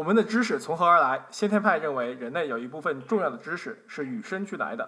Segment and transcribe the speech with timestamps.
[0.00, 1.26] 我们的知识从何而来？
[1.30, 4.82] 先天派认为人类有一部分重要的知识是与生俱来的；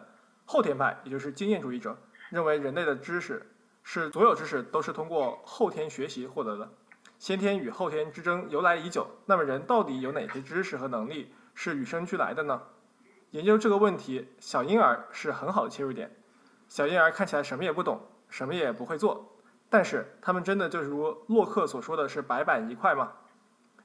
[0.47, 1.95] 后天派，也就是经验主义者，
[2.31, 3.47] 认为人类的知识
[3.83, 6.67] 是所有知识都是通过后天学习获得的。
[7.19, 9.07] 先天与后天之争由来已久。
[9.27, 12.63] 那么，人到底有哪些知识和能力是与生俱来的呢？
[13.33, 16.11] 研究这个问题，小婴儿是很好的切入点。
[16.71, 18.01] 小婴儿看起来什么也不懂，
[18.31, 19.37] 什么也不会做，
[19.69, 23.13] 但是他们真的就如洛克所说的是白板一块吗？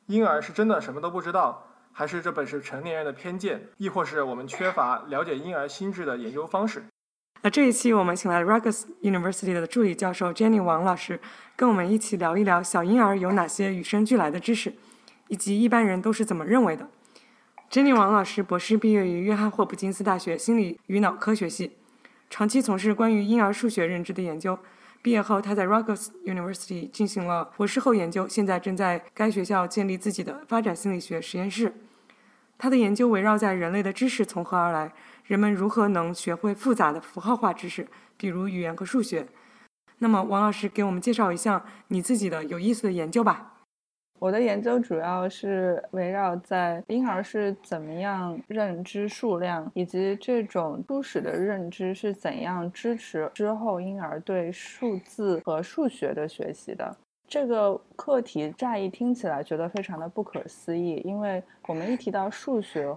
[0.07, 6.85] 婴儿是真的什么都不知道，还是这本是成年人的偏见，亦或是我们缺乏了解婴儿心智的研究方式？
[7.41, 11.19] 那这一期我们请来 Rutgers University 的助理教授 Jenny 王老师，
[11.55, 14.73] 跟我们一起聊一聊小婴儿有哪些与生俱来的知识，
[15.27, 16.87] 以及一般人都是怎么认为的。
[17.69, 21.75] Jenny 王老师博士毕业于约翰霍普金斯大学心理与脑科学系，
[22.29, 24.57] 长期从事关于婴儿数学认知的研究。
[25.07, 31.73] 毕业后，他在 Rutgers University 进行了博士后研究，现在正在该学校建立自己的发展心理学实验室。
[32.57, 34.91] 他的研究围绕在人类的知识从何而来，
[35.23, 39.25] 人们如何能学会复杂的符号化知识，比如语言和数学。
[39.99, 43.53] 那么，王老师给我们介绍一项你自己的有意思的研究吧。
[44.19, 56.95] 我的研究主要是围绕在婴儿是怎么样认知数量，以及这种初始的认知是怎样支持之后婴儿对数字和数学的学习的。
[57.27, 62.95] 这个课题乍一听起来觉得非常的不可思议，因为我们一提到数学，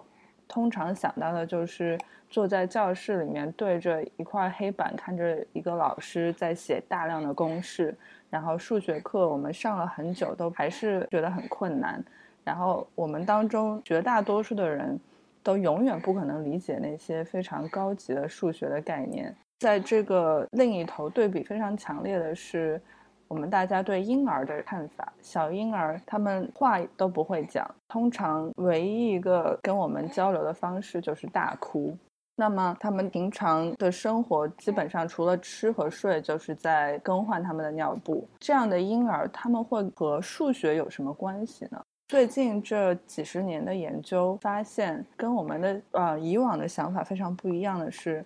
[0.50, 1.96] 通常想到的就是
[2.28, 7.96] 坐在教室里面对着一块黑板，看着一个老师在写大量的公式。
[8.28, 12.04] 然后数学课我们上了很久，都还是觉得很困难。
[12.44, 14.98] 然后我们当中绝大多数的人，
[15.42, 19.34] 都永远不可能理解那些非常高级的数学的概念。
[19.60, 22.80] 在这个另一头，对比非常强烈的是，
[23.30, 25.10] 我们大家对婴儿的看法。
[25.22, 31.96] 小婴儿他们话都不会讲，通常唯一一个跟我们交流的方式就是大哭。
[32.36, 38.26] 那么他们平常的生活基本上除了吃和睡，就是在更换他们的尿布。
[38.38, 41.80] 这样的婴儿，他们会和数学有什么关系呢？
[42.08, 48.24] 最近这几十年的研究发现，跟我们的呃以往的想法非常不一样的是，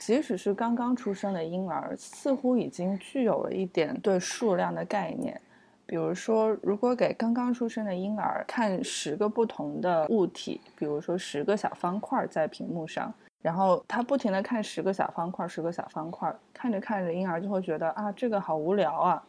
[0.00, 5.38] 即使是刚刚出生的婴儿，似乎已经具有了一点对数量的概念。
[5.84, 13.12] 比如说，如果给刚刚出生的婴儿看十个不同的物体，比如说十个小方块在屏幕上。
[13.42, 19.22] 然后他不停地看十个小方块，十个小方块，看着看着，婴儿就会觉得啊，这个好无聊啊。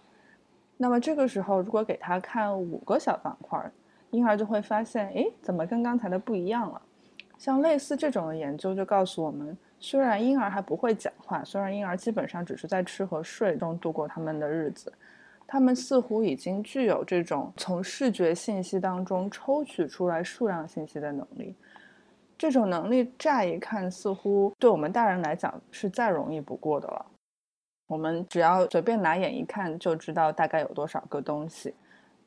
[0.77, 3.59] 那么这个时候，如果给他看五个小方块，
[4.11, 6.81] 婴儿就会发现，哎，怎么跟刚才的不一样了？
[7.37, 14.93] 像类似这种的研究就告诉我们，虽然婴儿还不会讲话，虽然婴儿基本上只是在吃和睡中度过他们的日子，
[15.47, 21.55] 他们似乎已经具有这种从视觉信息当中抽取出来数量信息的能力。
[22.37, 27.05] 这种能力乍一看似乎对我们大人来讲是再容易不过的了。
[27.87, 31.73] 我们只要随便拿眼一看就知道大概有多少个东西，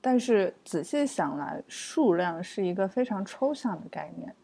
[0.01, 4.35] 但是仔细想来，数量是一个非常抽象的概念，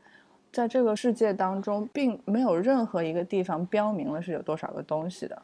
[0.53, 5.41] 在这个世界当中，并没有任何一个地方标明了是有多少个东西的。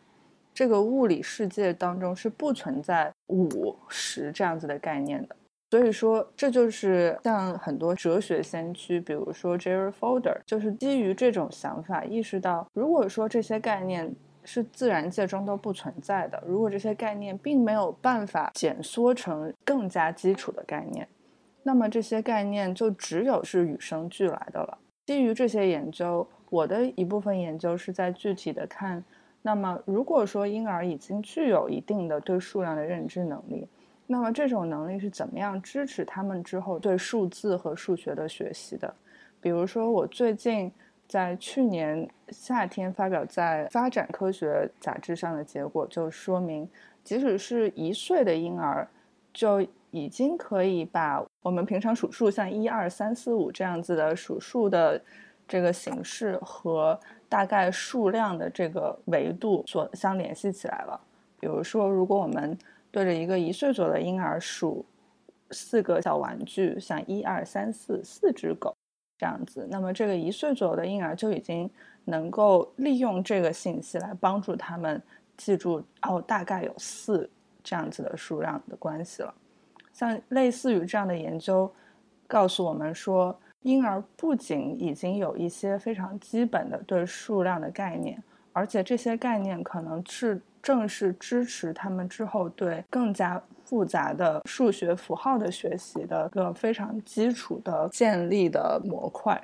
[0.52, 5.36] 这个物理世界当中是不存在五十这样子的概念的。
[5.70, 14.14] 所以说，这就是像很多哲学先驱，比如说 Jerry Fodor，就是基于这种想法，意识到，如果说这些概念
[14.44, 21.06] 是自然界中都不存在的，如果这些概念并没有办法减缩成更加基础的概念，
[21.64, 24.78] 那么这些概念就只有是与生俱来的了。
[25.06, 29.02] 基于这些研究，我的一部分研究是在具体的看，
[29.42, 33.68] 那么如果说婴儿已经具有一定的对数量的认知能力。
[34.08, 38.92] 那么这种能力是怎么样支持他们之后对数字和数学的学习的？
[39.40, 40.70] 比如说，我最近
[41.08, 44.48] 在去年夏天发表在《发展科学》
[44.80, 46.68] 杂志上的结果，就说明，
[47.04, 48.88] 即使是一岁的婴儿，
[49.32, 49.60] 就
[49.96, 55.00] 已经可以把我们平常数数像一二三四五这样子的数数的
[55.48, 56.98] 这个形式和
[57.28, 61.00] 大概数量的这个维度所相联系起来了。
[61.40, 62.56] 比如说，如果我们
[62.90, 64.84] 对着一个一岁左右的婴儿数
[65.50, 68.74] 四个小玩具，像一二三四四只狗
[69.18, 71.70] 这样子，那么这个一岁左右的婴儿就已经
[72.04, 75.00] 能够利用这个信息来帮助他们
[75.36, 77.28] 记住哦，大概有四
[77.62, 79.34] 这样子的数量的关系了。
[79.96, 81.72] 像类似于这样的研究，
[82.26, 88.22] 告诉我们说，婴儿不仅已经有一些非常基本的对数量的概念，
[88.52, 99.42] 而且这些概念可能是正是支持他们之后对更加复杂的数学符号的学习的一个非常基础的建立的模块。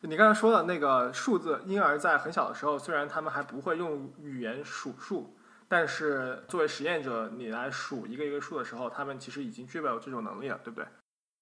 [0.00, 5.32] 你刚才说的那个数字，婴儿在很小的时候，虽然他们还不会用语言数数。
[5.68, 10.86] 但是作为实验者，你来数一个一个数的时候，他们其实已经具备有这种能力了，对不对？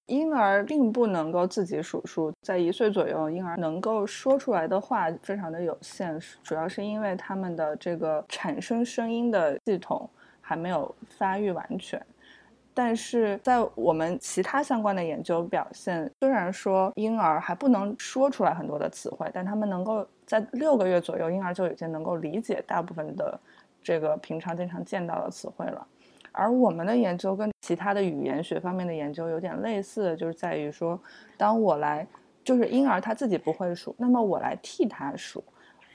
[0.07, 10.09] 婴儿并不能够自己数数，在一岁左右，婴儿能够说出来的话非常的有限，主要是因为他们的这个产生声音的系统
[10.43, 12.05] 还没有发育完全。
[12.75, 23.39] 但是在我们其他相关的研究表现，虽然说婴儿还不能说出来很多的词汇，但他们能够在六个月左右，婴儿就已经能够理解大部分的。
[23.85, 25.87] 这个平常经常见到的词汇了，
[26.33, 30.99] 而我们的研究跟其他的语言学方面的研究有点类似，就是在于说，
[31.37, 32.07] 当我来，
[32.43, 35.45] 就是婴儿他自己不会数，那么我来替他数，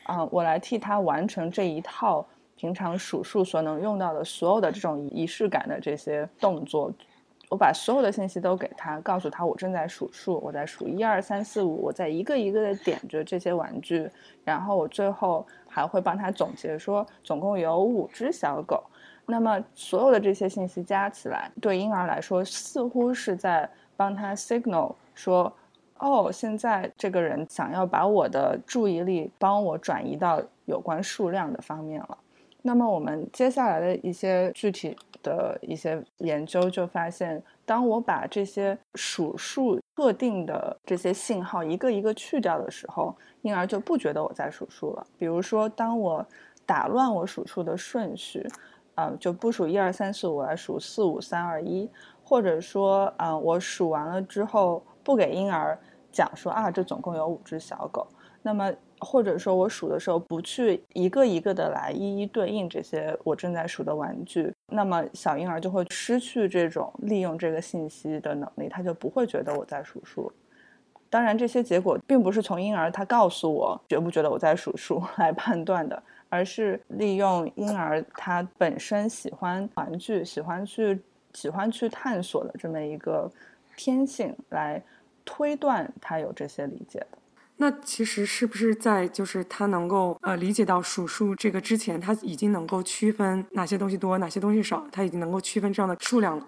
[0.04, 2.24] 啊，我来替他完成这一套
[2.56, 6.94] 平常数数所能用到的所有的这种仪式感的这些动作。
[7.50, 14.08] 我把所有的信息都给他，告诉他我正在数数，我在数一二三四五，我在一个一个的点着这些玩具，
[14.44, 18.84] 然后我最后还会帮他总结说总共有五只小狗。
[19.26, 25.54] 那么所有的这些信息加起来，对婴儿来说似乎是在帮他 signal 说，
[26.00, 32.18] 哦，现在这个人想要把我的注意力帮我转移到有关数量的方面了。
[32.62, 34.98] 那么我们接下来的一些具体。
[35.22, 45.06] 的一些研究就发现，当我把这些数数特定的这些信号一个一个去掉的时候，婴儿就不觉得我在数数了。
[45.18, 46.26] 比如说，当我
[46.66, 48.48] 打乱我数数的顺序，
[48.96, 51.92] 啊，就不数一二三四五，来数四五三二一，
[52.24, 55.78] 或者说，啊，我数完了之后不给婴儿
[56.10, 58.08] 讲说啊，这总共有五只小狗，
[58.42, 58.74] 那么。
[59.00, 70.32] 或者说我数的时候不去一个一个的来一一对应这些我正在数的玩具，那么小婴儿就会失去这种利用这个信息的能力，他就不会觉得我在数数。
[71.10, 81.02] 当然，这些结果并不是从婴儿他告诉我觉不觉得我在数数 来判断的，而是利用婴儿他本身喜欢玩具、喜欢去
[81.34, 83.32] 喜欢去探索的这么一个
[83.76, 84.80] 天性来
[85.26, 87.18] 推断他有这些理解的。
[87.62, 96.46] 那其实是不是在就是他能够呃理解到数数这个之前，他已经能够区分哪些东西多，哪些东西少，他已经能够区分这样的数量了。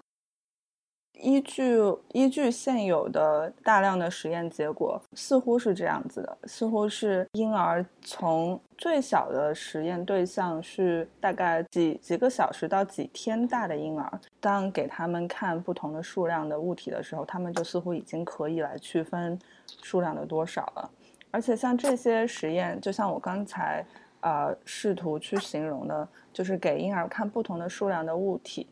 [1.20, 1.76] 依据
[2.12, 19.38] 依据现有的大量的实验结果，似乎是这样子的，似乎是婴儿从最小的实验对象是大概几几个小时到几天大的婴儿，当给他们看不同的数量的物体的时候，他们就似乎已经可以来区分
[19.82, 20.90] 数量的多少了。
[21.32, 23.84] 而且像这些实验，就像我刚才
[24.20, 28.68] 呃试图去形容的，就是给婴儿看不同的数量的物体，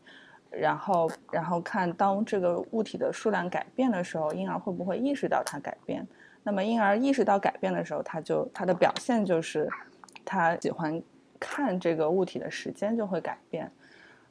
[0.49, 6.07] 然后然后看当这个物体的数量改变的时候，婴儿会不会意识到它改变？
[6.43, 9.67] 那么婴儿意识到改变的时候，他就他的表现就是
[10.23, 11.01] 他喜欢
[11.39, 13.69] 看这个物体的时间就会改变。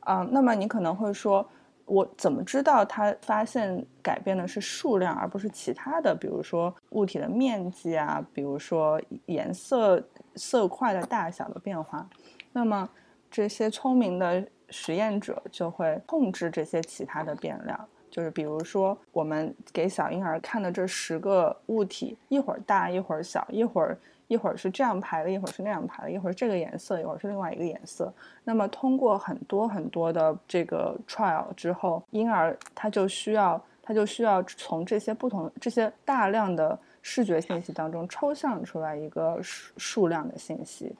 [0.00, 1.46] 啊，那么你可能会说。
[1.90, 6.14] 我怎么知道他发现改变的是数量，而不是其他的？
[6.14, 10.00] 比如说物体的面积啊，比如说颜色、
[10.36, 12.08] 色块的大小的变化。
[12.52, 12.88] 那么
[13.28, 23.98] 这些聪明的实验者就会控制这些其他的变量，就是比如说我们给小婴儿看的这十个物体，一会儿大，一会儿小，一会儿。
[24.30, 28.14] 一会儿是这样排的，一会儿是那样排的，一会儿这个颜色，一会儿是另外一个颜色。
[28.44, 40.94] 那么通过很多很多的这个 trial 之后，婴儿他就需要他就需要从这些不同这些大量的视觉信息当中抽象出来一个数数量的信息，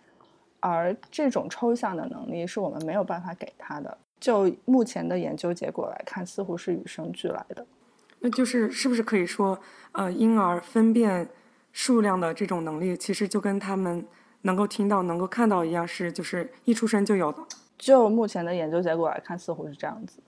[0.59, 3.97] 而这种抽象的能力是我们没有办法给他的。
[4.19, 7.65] 就目前的研究结果来看，似乎是与生俱来的。
[8.19, 9.57] 那就是是不是可以说，
[9.93, 11.29] 呃，婴儿分辨？
[11.73, 14.07] 数量的这种能力，其实就跟他们
[14.43, 17.39] 能够听到、能够看到一样，是就是一出生就有的。
[17.79, 20.23] 就目前的研究结果来看，似乎是这样子。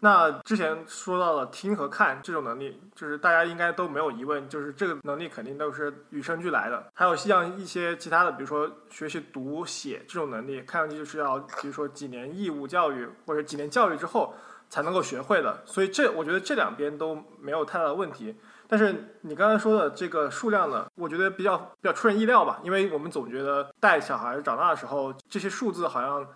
[0.00, 6.90] 那之前说到了听和看这种能力，就是大家应该都没有疑问，就是这个能力肯定都是与生俱来的。
[6.92, 14.34] 还有像一些其他的，比如说学习读写这种能力，看上去就是要比如说几年义务教育或者几年教育之后
[14.68, 15.62] 才能够学会的。
[15.64, 18.34] 所以这我觉得这两边都没有太大的问题。
[18.68, 26.26] 但是你刚才说的这个数量呢，我觉得比较比较出人意料吧，因为我们总觉得带小孩长大的时候，这些数字好像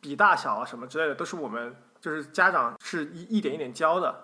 [0.00, 1.74] 比大小啊什么之类的都是我们。
[1.98, 4.14] 就是家长是一一点一点教的，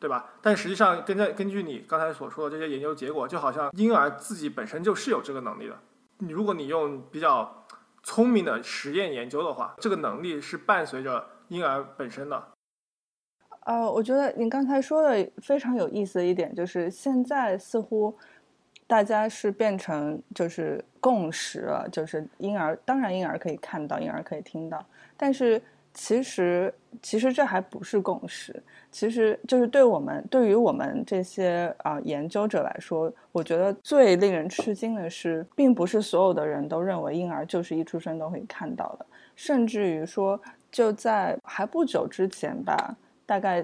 [0.00, 0.24] 对吧？
[0.42, 5.78] 但实际上，根据根据你刚才所说的这些研究结果，就好像婴儿自己本身就是有这个能力的。
[6.18, 7.64] 你如果你用比较
[8.02, 12.42] 聪明的实验研究的话，这个能力是伴随着婴儿本身的。
[13.68, 18.14] 呃，我觉得你刚才说的非常有意思的一点就是，现在似乎
[18.86, 24.84] 大家是变成就是共识了，就是婴儿当然婴儿可以看到，婴儿可以听到，
[25.16, 25.60] 但是。
[25.94, 26.72] 其实，
[27.02, 28.62] 其实这还不是共识。
[28.92, 39.06] 其实就是对我们，对于我们这些啊研究者来说，我觉得最令人吃惊的是，并不是所有的人都认为婴儿就是一出生都会看到的。
[39.34, 42.94] 甚至于说，就在还不久之前吧，
[43.28, 43.62] 大概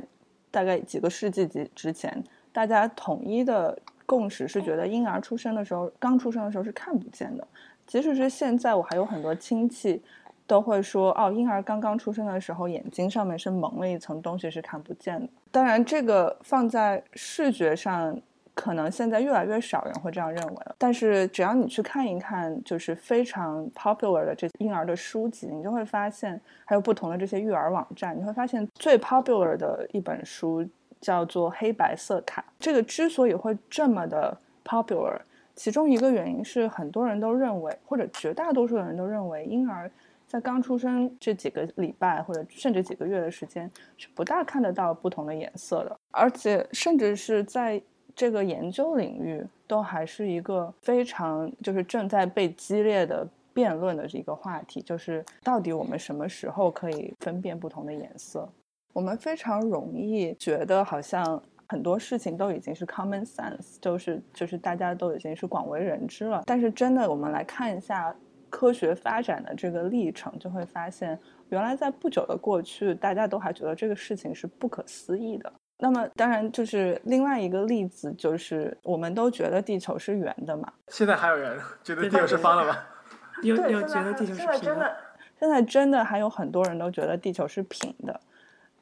[0.50, 7.48] 大概几个世纪之之前，大家统一的共识是觉得婴儿出生的时候，刚出生的时候是看不见的。
[7.86, 10.02] 即使是现在，我还有很多亲戚。
[10.46, 15.26] 都会说哦，婴儿刚刚出生的时候，眼睛上面是蒙了一层东西，是看不见的。
[15.50, 18.20] 当然，这个放在视觉上，
[18.54, 20.74] 可能现在越来越少人会这样认为了。
[20.78, 30.66] 但是，只要你去看一看，就是非常 popular 的这婴儿的书籍，你就会发现，还有不同的这些育儿网站，你会发现最 popular 的一本书
[31.00, 32.42] 叫做《黑白色卡》。
[32.58, 35.18] 这个之所以会这么的 popular，
[35.54, 39.90] 其中一个原因是很多人都认为，或者绝大多数的人都认为，婴儿。
[40.26, 47.80] 在刚出生这几个礼拜或者甚至几个月的时间，是不大看得到不同的颜色的，而且甚至是在
[48.14, 58.48] 这个研究领域，都还是一个非常就是正在被激烈的辩论的这个话题，就是到底我们什么时候可以分辨不同的颜色？
[58.92, 68.14] 我们非常容易觉得好像很多事情都已经是 common sense，就是就是大家都已经是广为人知了，但是真的我们来看一下。
[68.50, 71.18] 科学发展的这个历程，就会发现，
[71.48, 75.52] 原来在不久的过去，大家都还觉得这个事情是不可思议的。
[75.78, 80.72] 那么，当然就是另外一个例子，就是我们都觉得地球是圆的嘛。
[80.88, 82.76] 现在还有人觉得地球是方的吗？
[83.42, 84.96] 有有觉得地球是平的？
[85.38, 88.18] 现在真的还有很多人都觉得地球是平的，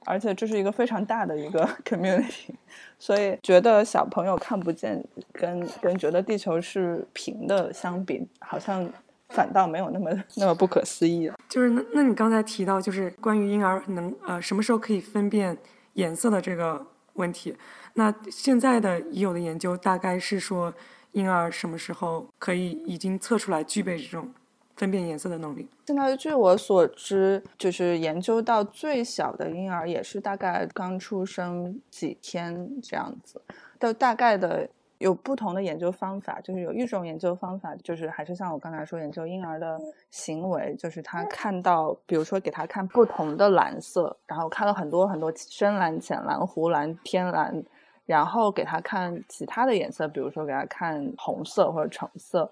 [0.05, 2.51] 而且这是一个非常大的一个 community。
[2.99, 8.89] 所以，觉得小朋友看不见，跟跟觉得地球是平的相比，好像。
[9.35, 11.35] 反倒没有那么那么不可思议了。
[11.49, 15.57] 就是那那你刚才提到，就是关于婴儿能呃什么时候可以分辨
[15.95, 17.57] 颜色的这个问题。
[17.95, 20.73] 那现在的已有的研究大概是说，
[21.13, 24.33] 婴儿什么时候可以已经测出来具备这种
[24.77, 25.69] 分辨颜色的能力？
[25.87, 33.41] 现在据我所知，就是研究到最小的婴儿也是大概刚出生几天这样子，
[33.79, 34.69] 到大概的。
[35.03, 39.77] 有不同的研究方法，就是有一种研究方法，就是还是像我刚才说，研究婴儿的
[40.11, 47.63] 行为，就是他看到，比如说给他看不同的蓝色，然后看了很多很多深蓝、浅蓝、湖蓝、天蓝，
[48.07, 52.49] 然后给他看其他的颜色，比如说给他看红色或者橙色，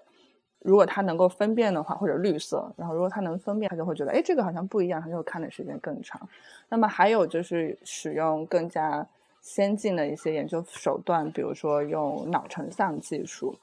[0.59, 6.19] 如果他能够分辨的话，或者绿色，然后如果他能分辨，他就会觉得，哎，这个好像不一样，他就看的时间更长。
[6.67, 9.07] 那么还有就是使用更加。
[9.41, 13.55] 先进的一些研究手段，比如说用脑成像技术，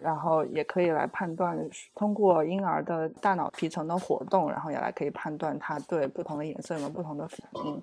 [0.00, 1.58] 然后也可以来判断，
[1.94, 7.82] 通过婴儿的大脑皮层的活动，然后也来可以判断他对不同的颜色有没有不同的反应。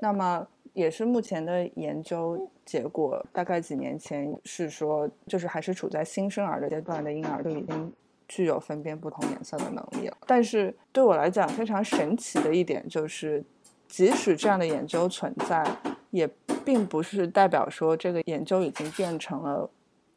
[0.00, 7.92] 那么也是目前的研究结果，大概几年前是说，就是还是处在新生儿的阶段的婴儿都已经
[8.28, 10.16] 具有分辨不同颜色的能力了。
[10.26, 13.42] 但是对我来讲，非常神奇的一点就是，
[13.88, 15.64] 即使这样的研究存在，
[16.10, 16.30] 也。
[16.64, 19.68] 并不是代表说这个研究已经变成了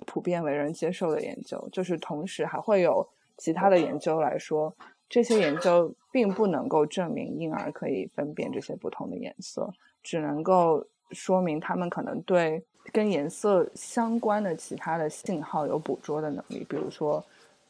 [0.05, 4.73] 普遍为人接受的研究，就是同时还会有其他的研究来说，
[5.09, 12.63] 这些研究并不能够证明婴儿可以分辨这些不同的颜色，只能够说明他们可能对
[12.93, 17.23] 跟颜色相关的其他的信号有捕捉的能力，比如说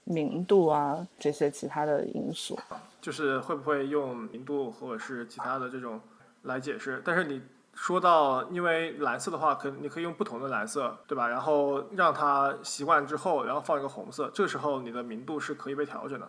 [0.04, 2.60] 明度啊这些其他的因素。
[3.02, 6.00] 就是会不会用明度或者是其他的这种
[6.44, 7.02] 来解释？
[7.04, 7.42] 但是你。
[7.80, 11.28] 说到，因为蓝色的话，可你可以用不同的蓝色，对吧？
[11.28, 16.28] 然后让它习惯之后，然后放一个红色，这个时候你的明度是可以被调整的。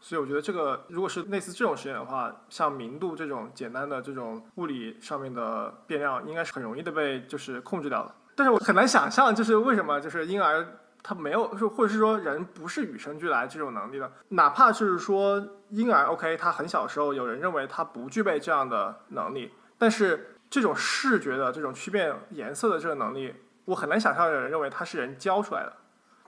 [0.00, 8.14] 所以我觉得这个如果是类似这种实验的话，像明度这种简单的这种物理上面的变量，应该是很容易的被就是控制掉的。
[8.34, 10.66] 但是我很难想象，就是为什么就是婴儿
[11.02, 23.34] 他没有，或者是说人不是与生俱来这种能力的，哪怕就是说婴儿 OK，他很小时候有人认为他不具备这样的能力，但是这种视觉的这种区别颜色的这个能力，
[23.64, 25.72] 我很难想象有人认为它是人教出来的。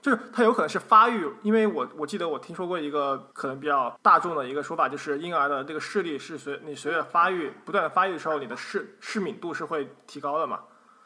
[0.01, 10.61] 就是它有可能是发育，因为我我记得我听说过一个可能比较大众的一个说法，就是婴儿的这个视力是随你随着发育不断的发育的时候，你的视视敏度是会提高的嘛。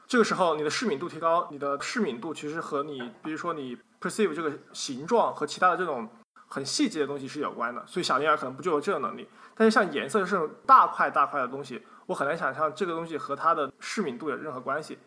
[0.05, 6.07] 这个时候你的视敏度提高，你的视敏度其实和你比如说你 perceive 这个形状和其他的这种
[6.47, 9.27] 很细节的东西是有关的，所以小婴儿可能不具有这种能力。
[9.55, 14.99] 但是像颜色这种大块大块的东西，我很难想象这个东西和它的视敏度有任何关系。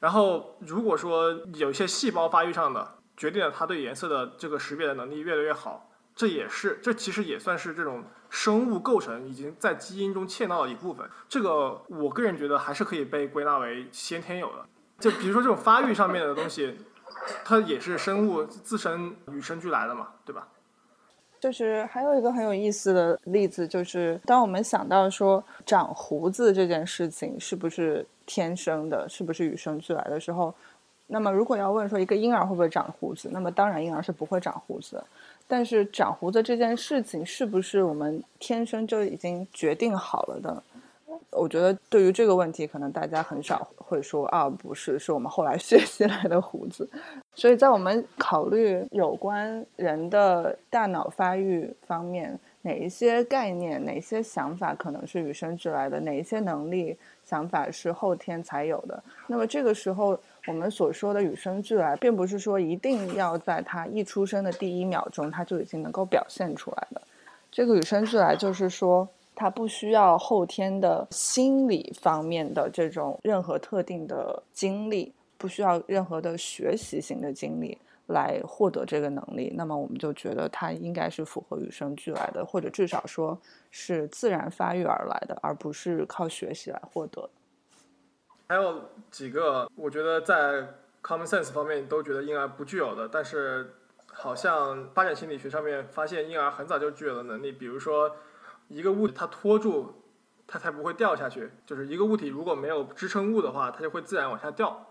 [0.00, 2.94] 然后如果说有一些细胞发育上的。
[3.18, 11.08] 决定了它对颜色的这个识别的能力越来越好，这也是这其实也算是这种生物构成已经在基因中嵌到的一部分。
[11.26, 14.66] 这个我个人觉得还是可以被归纳为先天有的。
[14.98, 16.76] 就比如说这种发育上面的东西，
[17.42, 20.46] 它也是生物自身与生俱来的嘛，对吧？
[21.40, 30.54] 就是还有一个很有意思的例子，就是当我们想到说长胡子这件事情是不是天生的，是不是与生俱来的时候。
[31.08, 35.00] 那么，如果要问说一个婴儿会不会长胡子，那么当然婴儿是不会长胡子。
[35.46, 40.60] 但是长胡子这件事情是不是我们天生就已经决定好了的？
[41.36, 46.88] 我觉得对于这个问题，可能大家很少会说啊，不是，是我们后来 学习来的胡子。
[47.34, 59.02] 所以在我们考虑有关人的大脑发育方面，哪一些概念、哪些想法可能是与生俱来的，哪一些能力、想法是后天才有的？
[59.26, 60.18] 那么这个时候。
[60.48, 67.02] 我们所说的与生俱来，并不是说一定要在他一出生的第一秒钟他就已经能够表现出来的。
[67.50, 79.52] 这个与生俱来，就是说他不需要后天的心理方面的这种任何特定的经历，不需要任何的学习型的经历来获得这个能力。
[79.54, 83.38] 那么我们就觉得他应该是符合与生俱来的，或者至少说
[83.70, 87.28] 是自然发育而来的，而不是靠学习来获得。
[88.48, 90.66] 还有几个，我觉得在
[91.02, 93.74] common sense 方面都觉得婴儿不具有的，但是
[94.06, 98.16] 好像发展心理学上面发现婴儿很早就具有的能力，比如说
[98.68, 99.92] 一个物体它拖住，
[100.46, 101.50] 它才不会掉下去。
[101.64, 104.86] 就是一个物体如果没有支撑物的话，它就会自然往下掉。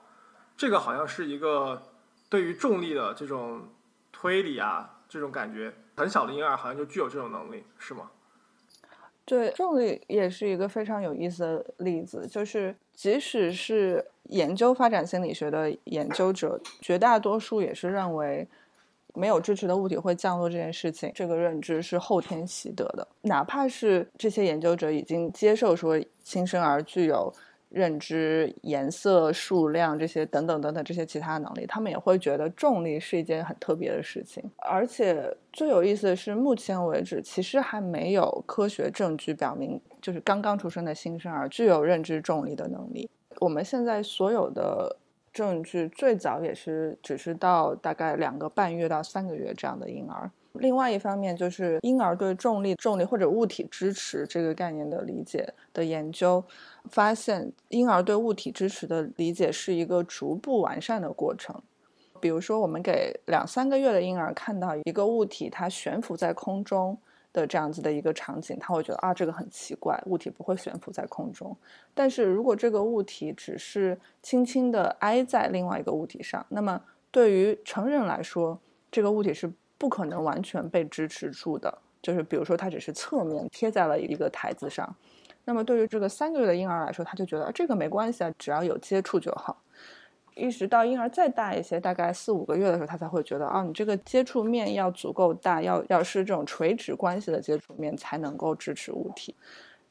[0.58, 1.82] 这个好像是一个
[2.30, 3.70] 对于重力的这种
[4.12, 8.12] 推理啊，这种感觉，很小的婴儿好像就具有这种能力，是吗？
[9.26, 18.48] 对，重力也是一个非常有意思的例子，就是即使是研究发展心理学的研究者，绝大多数也是认为
[19.16, 23.08] 没有支持的物体会降落这件事情，这个认知是后天习得的。
[23.22, 27.34] 哪怕是这些研究者已经接受说新生儿具有。
[27.70, 34.42] 认知、颜色、数量这些等等等等这些其他能力，他们也会觉得重力是一件很特别的事情。
[34.60, 43.10] 而且最有意思的是，目前为止其实还没有科学证据表明，就是刚刚出生的新生儿具有认知重力的能力。
[43.42, 44.96] 我们现在所有的
[45.36, 50.32] 证据最早也是只是到大概两个半月到三个月这样的婴儿。
[50.54, 56.42] 另外一方面，就是婴儿对重力、重力或者物体支持这个概念的理解的研究，
[56.90, 61.62] 发现婴儿对物体支持的理解是一个逐步完善的过程。
[62.22, 66.98] 比如说，我们给两三个月的婴儿看到一个物体它悬浮在空中
[67.36, 71.56] 的这样子的一个场景，他会觉得啊，这个很奇怪，物体不会悬浮在空中。
[71.94, 79.52] 但是如果这个物体只是轻轻地挨在另外一个物体上，那么对于成人来说，这个物体是。
[79.78, 84.96] 不可能完全被支持住的，就是比如说它只是侧面贴在了一个台子上，
[85.44, 89.62] 那么对于这个三个月的婴儿来说，他就觉得这个没关系啊，只要有接触就好。
[90.36, 99.34] 一直到婴儿再大一些，大概四五个月的时候，他才会觉得啊，你这个接触面要足够大，要要是这种垂直关系的接触面才能够支持物体。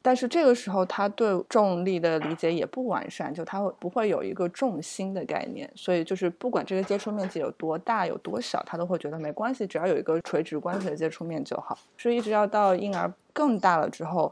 [0.02, 11.78] 但是这个时候，他对重力的理解也不完善，就他会不会有一个重心的概念，所以就是不管这个接触面积有多大有多小，他都会觉得没关系，只要有一个垂直关系的接触面就好。
[11.96, 14.30] 所以一直要到婴儿更大了之后，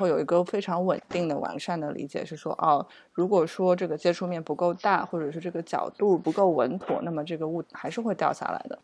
[0.00, 8.78] 会有一个非常稳定的完善的理解，是说哦，如果说这个接触面不够大，或者是这个角度不够稳妥，那么这个物还是会掉下来的。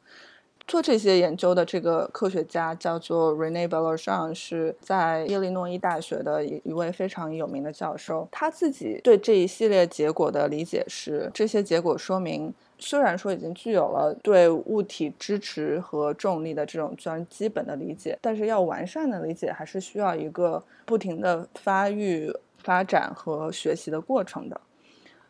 [0.69, 8.29] 做这些研究的这个科学家叫做 Rene b e l l a r j a n 是在耶利诺伊大学的一一位非常有名的教授。
[8.33, 24.61] 他自己对这一系列结果的理解是：这些结果说明虽然说已经具有了对物体支持和重力的这种虽然基本的理解，但是要完善的理解，还是需要一个不停的发育、发展和学习的过程的。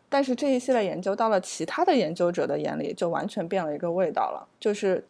[0.09, 4.49] 但是这一系列研究到了其他的研究者的眼里，就完全变了一个味道了。
[4.61, 5.05] 就是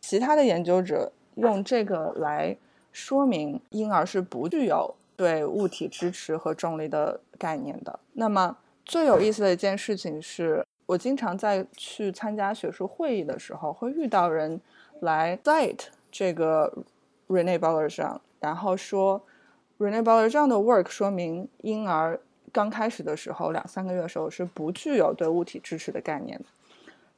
[0.00, 2.56] 其他的研究者用这个来
[2.92, 7.98] 说明婴儿是不具有对物体支持和重力的概念的。
[8.14, 14.60] 那么最有意思的一件事情是，我经常在去参加学术会议的时候，会遇到人
[15.00, 16.72] 来 cite 这个
[17.28, 19.22] Rene b a l l e r 上，然后说
[19.78, 22.20] Rene b a l l e r 这样的 work 说明婴儿。
[22.52, 26.44] 刚开始的时候，两三个月的时候是不具有对物体支持的概念的。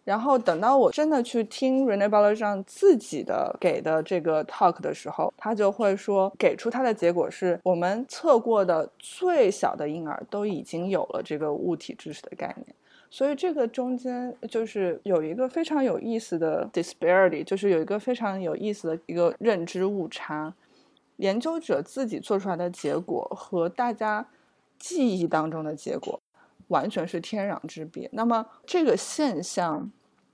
[0.04, 12.68] 然后等到我真的去听 Rene b a l l e r 上自己的给的这个 talk 的时候，他就会说，给出他的结果是我们测过的最小的婴儿都已经有了这个物体支持的概念。
[13.10, 20.54] 所以这个中间就是有一个非常有意思的 disparity，就是有一个非常有意思的一个认知误差。
[21.16, 24.26] 研究者自己做出来的结果和大家。
[24.76, 26.20] 记忆当中的结果
[26.68, 28.10] 完全是天壤之别。
[28.12, 29.90] 那么这个现象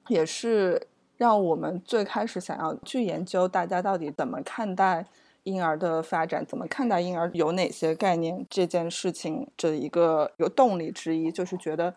[0.08, 5.06] 也是让我们最开始想要去研究大家到底怎么看待
[5.44, 11.94] 婴儿的发展，怎么看待婴儿有哪些概念这件事情这一个有动力之一，就是觉得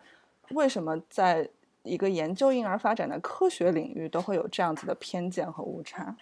[0.50, 1.48] 为什么在
[1.82, 6.16] 一个研究婴儿发展的科学领域都会有这样子的偏见和误差。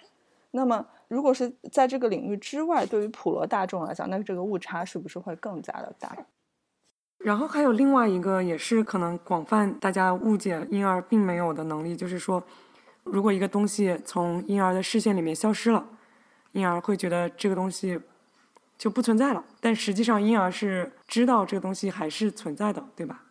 [0.50, 6.14] 那么，如果是在这个领域之外，对于普罗大众来讲，那这个误差是不是会更加的大？
[7.18, 12.42] 然后还有另外一个，也是可能广泛大家误解婴儿并没有的能力，就是说，
[13.04, 15.86] 如果一个东西从婴儿的视线里面消失了，
[16.50, 17.98] 婴儿会觉得这个东西
[18.76, 19.42] 就不存在了。
[19.60, 23.22] 但实际上，婴儿是知道这个东西还是存在的，对吧？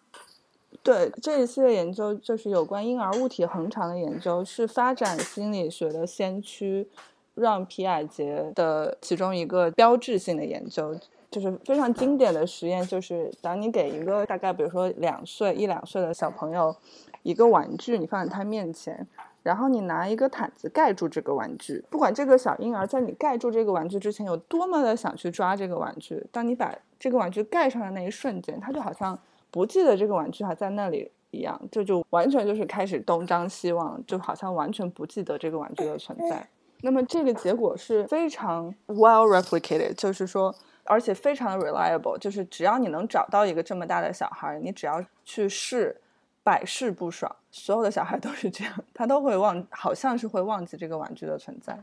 [0.84, 6.88] 对这一系列研究，就是有关婴儿物体恒常的研究，是发展心理学的先驱。
[7.34, 10.93] 让皮埃杰的其中一个标志性的研究，
[11.31, 16.75] 就是非常经典的实验，就是当你给一个大概比如说两岁一两岁的小朋友
[17.23, 19.07] 一个玩具，你放在他面前，
[19.43, 29.17] 然后你拿一个毯子盖住这个玩具，不管这个小婴儿在你盖住这个玩具之前有多么的想去抓这个玩具，当你把这个玩具盖上的那一瞬间，他就好像
[29.51, 36.47] 不记得这个玩具还在那里一样，这就完全就是开始东张西望，就好像完全不记得这个玩具的存在。
[36.81, 46.01] 那么这个结果是非常 well replicated，就是说，而且非常的 reliable，就是只要你能找到一个这么大的小孩，你只要去试，
[46.43, 51.77] 百试不爽，所有的小孩都是这样，他都会忘，好像是会忘记这个玩具的存在。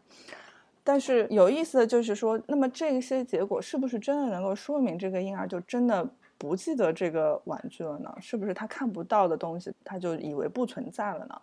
[0.83, 8.14] 但是有意思的就是说，那么这些结果是不是真的能够说明这个婴儿就真的不记得这个玩具了呢？
[8.20, 11.42] 是不是他看不到的东西，他就以为不存在了呢？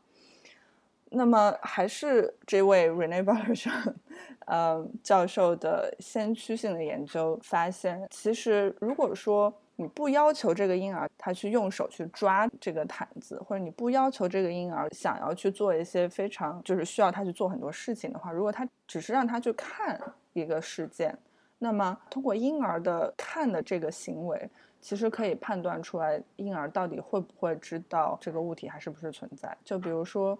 [1.12, 3.72] 那么还是这位 Rene b a l l e r 上，
[4.48, 20.02] 呃，教授的先驱性的研究发现，其实如果说你不要求这个婴儿他去用手去抓这个毯子，或者你不要求这个婴儿想要去做一些非常就是需要他去做很多事情的话，如果他只是让他去看
[20.34, 21.18] 一个事件，
[21.60, 24.50] 那么通过婴儿的看的这个行为，
[24.86, 29.58] 其实可以判断出来婴儿到底会不会知道这个物体还是不是存在。
[29.64, 30.38] 就比如说。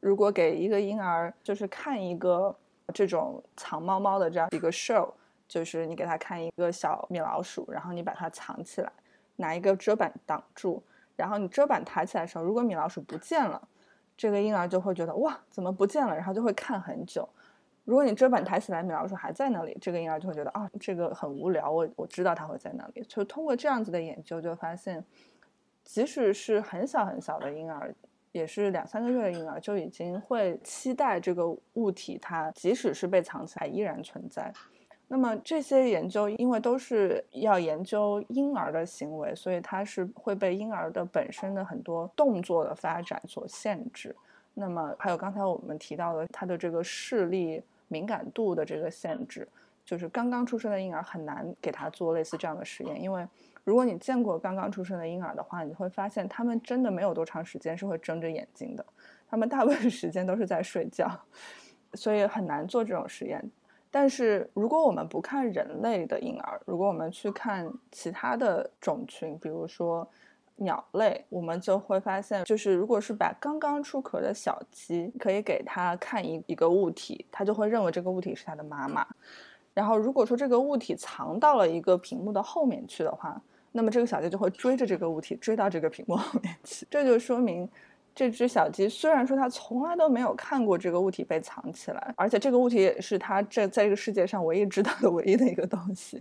[0.00, 2.54] 如果给一个婴儿就是看一个
[2.94, 5.10] 这种藏猫猫的这样一个 show，
[5.48, 8.92] 就是你给他看一个小米老鼠，然后你把它藏起来，
[9.34, 10.80] 拿一个遮板挡住，
[11.16, 13.60] 然后你遮板抬起来的时候，如果米老鼠不见了，
[14.16, 16.14] 这个婴儿就会觉得哇，怎么不见了？
[16.14, 17.28] 然后就会看很久。
[17.88, 23.02] 如果你遮板抬起来，米老鼠还在那里，这个婴儿就会觉得啊，这个很无聊，我我知道它会在那里。
[23.08, 25.02] 就通过这样子的研究，就发现，
[25.84, 27.94] 即使是很小很小的婴儿。
[28.30, 34.52] 也是两三个月的婴儿就已经会期待这个物体，它即使是被藏起来依然存在。
[35.08, 44.14] 那么这些研究因为都是要研究婴儿的行为，所以它是会被婴儿的本身的很多动作的发展所限制。
[44.52, 49.48] 那么还有刚才我们提到的它的这个视力敏感度的这个限制，
[49.84, 53.26] 就是刚刚出生的婴儿很难给他做类似这样的实验，因为。
[53.64, 58.82] 如果你见过刚刚出生的婴儿的话，你会发现他们真的没有多长时间是会睁着眼睛的，
[59.28, 61.06] 他们大部分时间都是在睡觉，
[61.92, 63.44] 所以很难做这种实验。
[63.90, 70.08] 但是如果我们不看人类的婴儿，如果我们去看其他的种群，比如说
[70.58, 79.06] 鸟类，我们就会发现，就是如果是把刚刚出壳的小鸡，可以给它看一一个物体，它就会认为这个物体是它的妈妈。
[79.74, 83.40] 然后如果说这个物体藏到了一个屏幕的后面去的话，
[83.70, 87.68] 那么这个小鸡就会追着这个物体追到这个屏幕后面去，这就说明
[88.12, 96.20] 这只小鸡虽然说它从来都没有看过这个物体被藏起来，而且这个物体也是它这在这个世界上唯一知道的唯一的一个东西，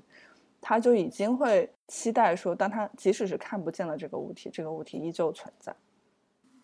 [0.62, 5.76] 他就已经会期待说，当他即使是看不见了这个物体，这个物体依旧存在。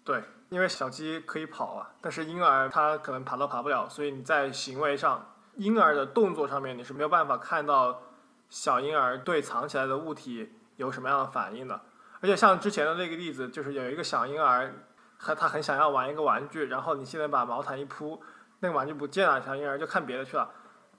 [0.04, 5.26] 对，因为小鸡可以跑啊，但是婴儿它可能爬都爬不了，所以你在行为上，
[5.56, 8.02] 婴儿的动作上面你是没有办法看到
[8.50, 11.82] 小婴儿对藏起来的物体有什么样的反应的。
[12.20, 14.74] 而且像之前的那个例子，就是有一个小婴儿。
[15.26, 18.22] 他他很想要玩一个玩具，然后你现在把毛毯一铺，
[18.60, 20.50] 那个玩具不见了，小婴儿就看别的去了。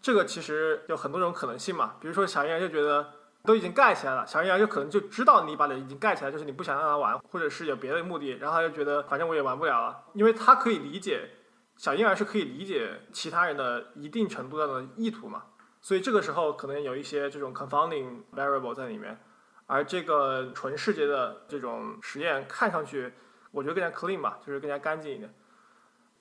[0.04, 3.10] 这个其实有很多种可能性嘛，比如说小婴儿就觉得
[3.42, 11.30] 都已经盖起来了，小婴儿就可能就知道你把它已经盖起来，就是你不想让他玩，或者是有别的目的，然后他就觉得反正我也玩不了了，因为他可以理解，
[11.78, 15.44] 小婴儿是可以理解其他人的一定程度上的意图嘛，
[15.80, 19.18] 所以这个时候可能有一些这种 confounding variable 在里面，
[19.64, 23.14] 而这个纯世界的这种实验看上去。
[23.52, 25.32] 我觉得更加 clean 吧，就是更加干净一点。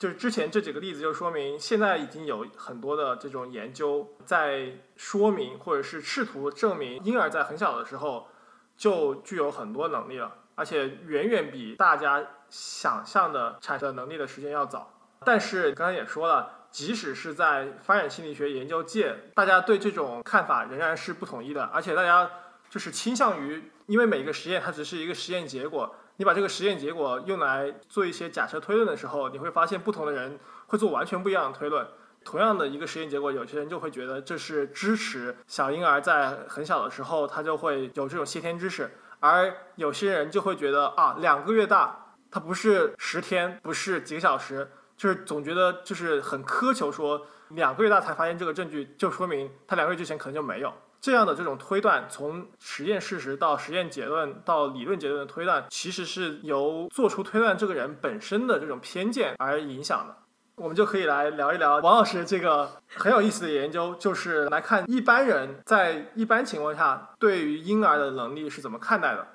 [0.04, 8.28] 就是之前这几个例子就说明，现在已经有很多的这种研究在说明，或者是试图证明，婴儿在很小的时候
[8.76, 14.92] 就具有很多能力了，而且远远比大家想象的产生能力的时间要早。
[15.24, 22.30] 但是刚才也说了，即使是在发展心理学研究界，大家对这种看法仍然是不统一的，而且大家
[22.68, 25.96] 就是倾向于，因为每个实验它只是一个实验结果。
[26.16, 31.86] 你把这个实验结果用来做一些假设推论的时候，你会发现不同的人会做完全不一样的推论。
[32.24, 50.72] 同样的一个实验结果，有些人就会觉得这是支持小婴儿在很小的时候他就会有这种先天知识，而有些人就会觉得啊，两个月大，他不是十天，不是几个小时，就是总觉得就是很苛求，说两个月大才发现这个证据，就说明他两个月之前可能就没有。
[51.04, 60.16] 这样的这种推断，从实验事实到实验结论到理论结论的推断，其实是由做出推断这个人本身的这种偏见而影响的。
[60.54, 69.28] 我们就可以来聊一聊王老师这个很有意思的研究，就是来看一般人在一般情况下对于婴儿的能力是怎么看待的。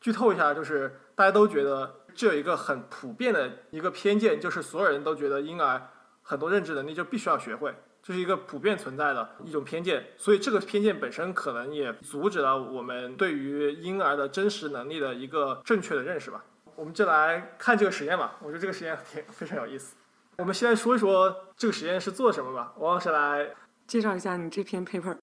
[0.00, 5.90] 剧透一下，就是大家都觉得这有一个很普遍的一个偏见，就是所有人都觉得婴儿
[6.22, 7.74] 很多认知能力就必须要学会。
[8.06, 16.44] 这是一个普遍存在的一种偏见，所以这个偏见本身可能也阻止了我们对于婴儿的真实能力的一个正确的认识吧。
[16.76, 19.96] 我们就来看这个实验吧，我觉得这个实验挺非常有意思。
[20.38, 22.72] 我们先来说一说这个实验是做什么吧。
[22.78, 23.48] 王老师来
[23.88, 25.16] 介绍一下你这篇 paper。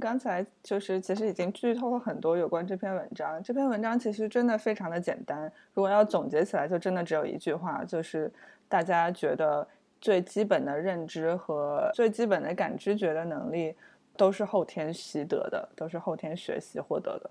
[0.00, 3.40] 刚才就是其实已经剧透了很多有关这篇文章。
[3.40, 5.44] 这篇文章其实真的非常的简单，
[5.74, 8.32] 如果要总结起来，就真的只有一句话，就是
[8.68, 9.68] 大家觉得。
[10.00, 13.74] 最基本的认知和最基本的感知觉的能力，
[14.16, 17.30] 都是后天习得的，都是后天学习获得的。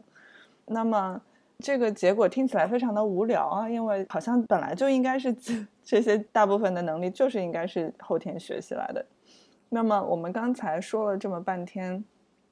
[0.65, 1.19] 那么
[1.59, 5.35] 这个结果听起来非常的无聊啊，因为好像本来就应该是
[5.83, 9.03] 这些大部分的能力就是应该是后天学习来的。
[9.69, 12.03] 那么我们刚才说了这么半天，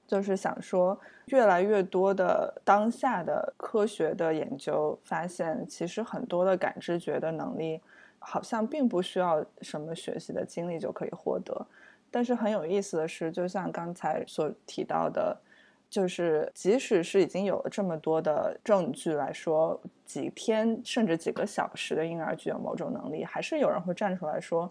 [0.07, 7.79] 就是想说，越来越多的当下的科学的研究发现，其实很多的感知觉的能力。
[8.29, 11.65] 好像并不需要什么学习的经历就可以获得，
[12.11, 15.39] 但是很有意思的是，就像刚才所提到的，
[15.89, 24.69] 就是即使是已经有了这么多的证据来说，几天甚至几个小时的婴儿具有某种能力，还是有人会站出来说，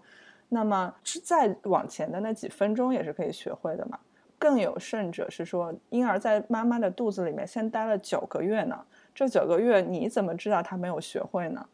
[0.49, 3.97] 那么是再往前的那几分钟也是可以学会的嘛？
[4.37, 11.65] 更有甚者是说，婴儿在妈妈的肚子里面先待了九个月呢，这九个月你怎么知道他没有学会呢？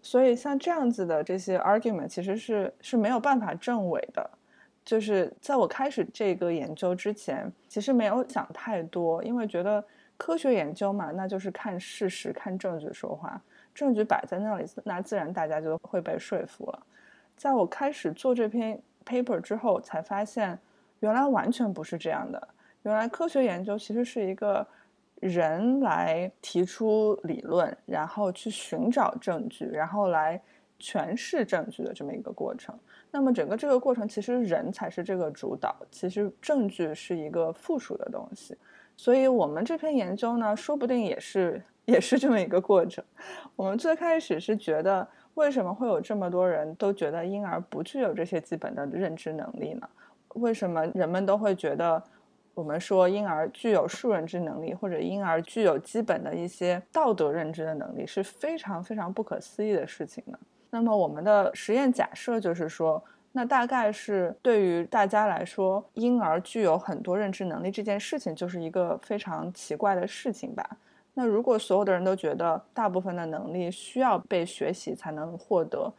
[0.00, 4.30] 所以像这样子的这些 argument 其实是是没有办法证伪的。
[4.84, 9.84] 就是在我开始这个研究之前，其实没有想太多，因为觉得
[10.16, 13.38] 科学研究嘛，那就是看事实、看证据说话，
[13.74, 16.86] 证据摆在那里，那自然大家就会被说服了。
[17.36, 20.58] 在我开始做这篇 paper 之后，才发现
[21.00, 22.48] 原来完全不是这样的。
[22.84, 24.66] 原来科学研究其实是一个。
[25.20, 30.40] 人来提出理论，然后去寻找证据，然后来
[30.78, 32.72] 诠释证据的这么一个过程。
[33.10, 38.56] 那么整个这个过程，其实人才是这个主导，其实证据是一个附属的东西。
[38.96, 43.04] 所以我们这篇研究呢，说不定也是也是这么一个过程。
[43.56, 49.88] 我们最开始是觉得，为什么会有这么多人都觉得婴儿不具有这些基本的认知能力呢？
[50.34, 52.00] 为什么人们都会觉得？
[52.58, 60.36] 我们说婴儿具有数认知能力，或者婴儿具有基本的一些道德认知的能力，是非常非常不可思议的事情呢。
[60.70, 70.68] 那么我们的实验假设就是说，那大概是对于大家来说，婴儿具有很多认知能力这件事情就是一个非常奇怪的事情吧。
[71.14, 75.92] 那如果所有的人都觉得大部分的能力需要被学习才能获得，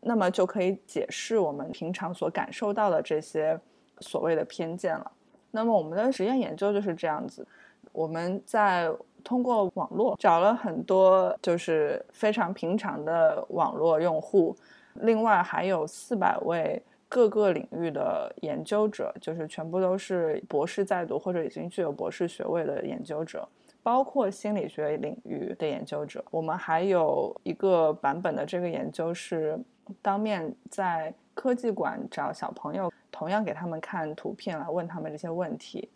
[0.00, 3.58] 那么就可以解释我们平常所感受到的这些
[4.00, 5.10] 所谓的偏见了。
[5.56, 7.46] 那么我们的实验研究就是这样子，
[7.92, 8.92] 我们在
[9.24, 14.54] 通过网络找了很多就是非常平常的网络用户，
[14.96, 23.48] 另外还有四百位各个领域的研究者，就是全部都是博士在读或者已经具有博士学位的研究者。
[23.82, 29.58] 包括心理学领域的研究者，我们还有一个版本的这个研究是
[30.02, 35.88] 当面在科技馆找小朋友，同样给他们看图片来问他们这些问题。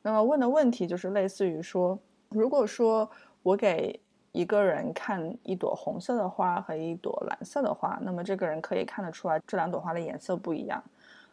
[0.00, 3.10] 那么问的问题就是类似于说，如果说
[3.42, 3.98] 我给
[4.30, 10.80] 一个人看一朵红色的花和一朵蓝色的花，那么这个人可以看得出来这两朵花的颜色不一样。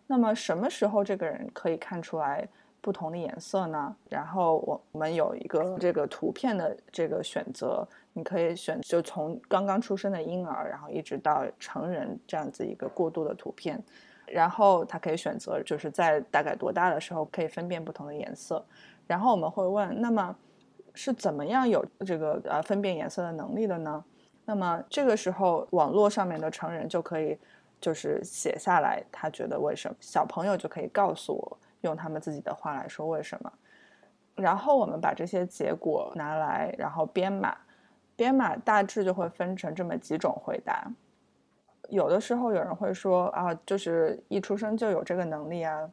[0.07, 2.47] 那么什么时候这个人可以看出来？
[2.81, 3.95] 不同的颜色呢？
[4.09, 13.83] 然后我们有一个这个图片的这个选择，你可以选就从刚刚出生的婴儿，然后一直到成人这样子一个过渡的图片，
[14.27, 18.63] 然后他可以选择就是在大概多大的时候可以分辨不同的颜色，
[19.07, 20.35] 然后我们会问，那么
[20.93, 24.03] 是怎么样有这个呃分辨颜色的能力的呢？
[24.45, 27.37] 那么这个时候网络上面的成人就可以
[27.81, 31.57] 就是写下来，他觉得为什么小朋友就可以告诉我。
[31.81, 33.53] 用他们自己的话来说，为什么？
[34.33, 37.55] 然后我们把这些结果拿来，然后编码，
[38.15, 40.91] 编码大致就会分成这么几种回答。
[41.89, 45.89] 有的时候有人会说啊，就是一出生就有这个能力啊，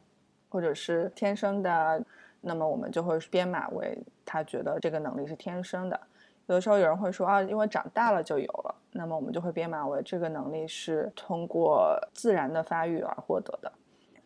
[0.49, 2.03] 或者是天生的，
[2.41, 5.99] 那么我们就会编码为他觉得这个能力是天生的。
[6.47, 13.71] 有的时候有人会说啊，因为长大了就有了，那么我们就会编码为这个能力是通过自然的发育而获得的。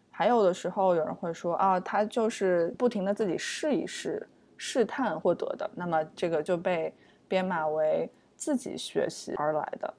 [0.10, 4.28] 还有的时候，有人会说啊，他就是不停的自己试一试、
[4.58, 6.92] 试探获得的，那么这个就被
[7.28, 9.94] 编码为自己学习而来的。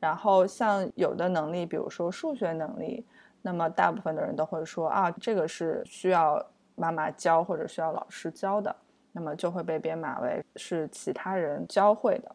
[0.00, 3.04] 然后像有的能力，比如说数学能力，
[3.42, 8.74] 那么大部分的人都会说啊，这个是需要妈妈教或者需要老师教的，
[9.12, 12.30] 那么就会被编码为是其他人教会的。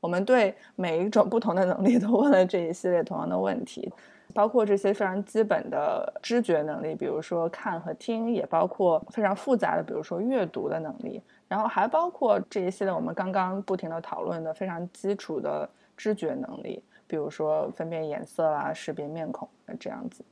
[0.00, 3.92] 我们对每一种不同的能力 都问了这一系列同样的问题。
[4.34, 19.48] 包括这些非常基本的知觉能力，比如说看和听，也包括非常复杂的，比如说阅读的能力，然后还包括这一系列我们刚刚不停的讨论的非常基础的知觉能力，比如说分辨颜色啦、识别面孔
[19.80, 20.22] 这样子。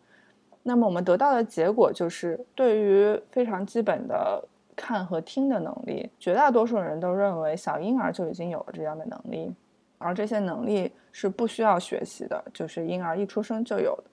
[0.63, 4.45] 那么我们得到的结果就是，对于非常基本的
[4.77, 9.53] 看和听的能力，绝大多数人都认为小婴儿就已经有了这样的能力。
[9.99, 14.05] 而这些能力是不需要学习的，就是婴儿一出生就有的。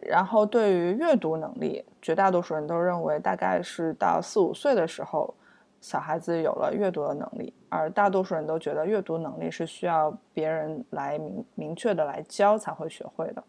[0.00, 5.32] 然后对于阅读能力，绝大多数人都认为大概是到四五岁的时候，
[5.80, 7.52] 小孩子有了阅读的能力。
[7.68, 13.42] 而大多数人都觉得阅读能力是需要别人来明明确的来教才会学会的。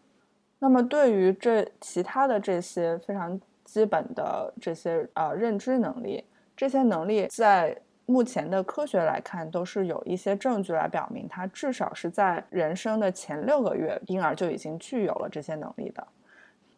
[0.58, 6.24] 那么对于这其他的这些非常基本的这些呃认知能力，
[6.56, 7.76] 这些能力在。
[8.10, 16.08] 目前的科学来看，都是有一些证据来表明，他至少是在人生的前六个月，婴儿就已经具有了这些能力的。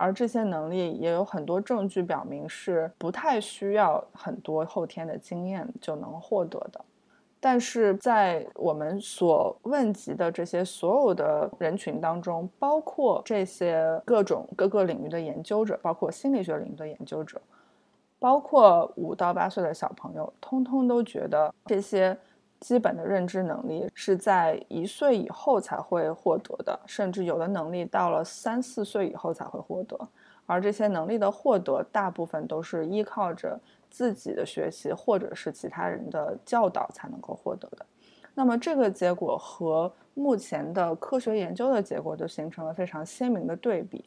[0.00, 6.82] 而这些能力也有很多证据表明是不太需要很多后天的经验就能获得的。
[7.38, 17.38] 但是在我们所问及的这些所有的人群当中，包括这些各种各个领域的研究者，包括心理学领域的研究者。
[18.18, 22.16] 包括五到八岁的小朋友，通通都觉得这些
[22.60, 29.98] 基本的认知能力是在一岁以后才会获得的，甚至有的能力到了三四岁以后才会获得。
[30.46, 37.86] 而这些能力的获得，大部分都是依靠着自己的学习或者是其他人的教导才能够获得的。
[38.34, 44.04] 那么这个结果和目前的科学研究的结果就形成了非常鲜明的对比，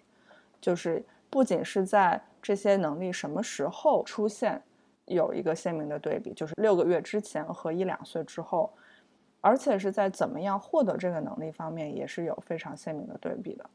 [0.59, 4.61] 就是不仅是在这些能力什么时候出现，
[5.05, 8.73] 有一个鲜明的对比，就是六个月之前和一两岁之后，
[9.41, 13.69] 而且是在怎么样获得这个能力方面也是有非常鲜明的对比的。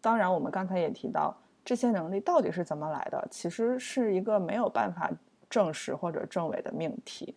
[0.00, 5.10] 当然，我们刚才也提到，这些能力到底是怎么来的，其实是一个没有办法
[5.48, 7.34] 证实或者证伪的命题。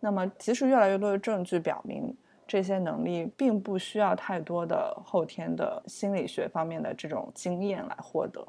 [0.00, 2.14] 那么，其实越来越多的证据表明，
[2.46, 8.46] 这些能力并不需要太多的后天的心理学方面的这种经验来获得。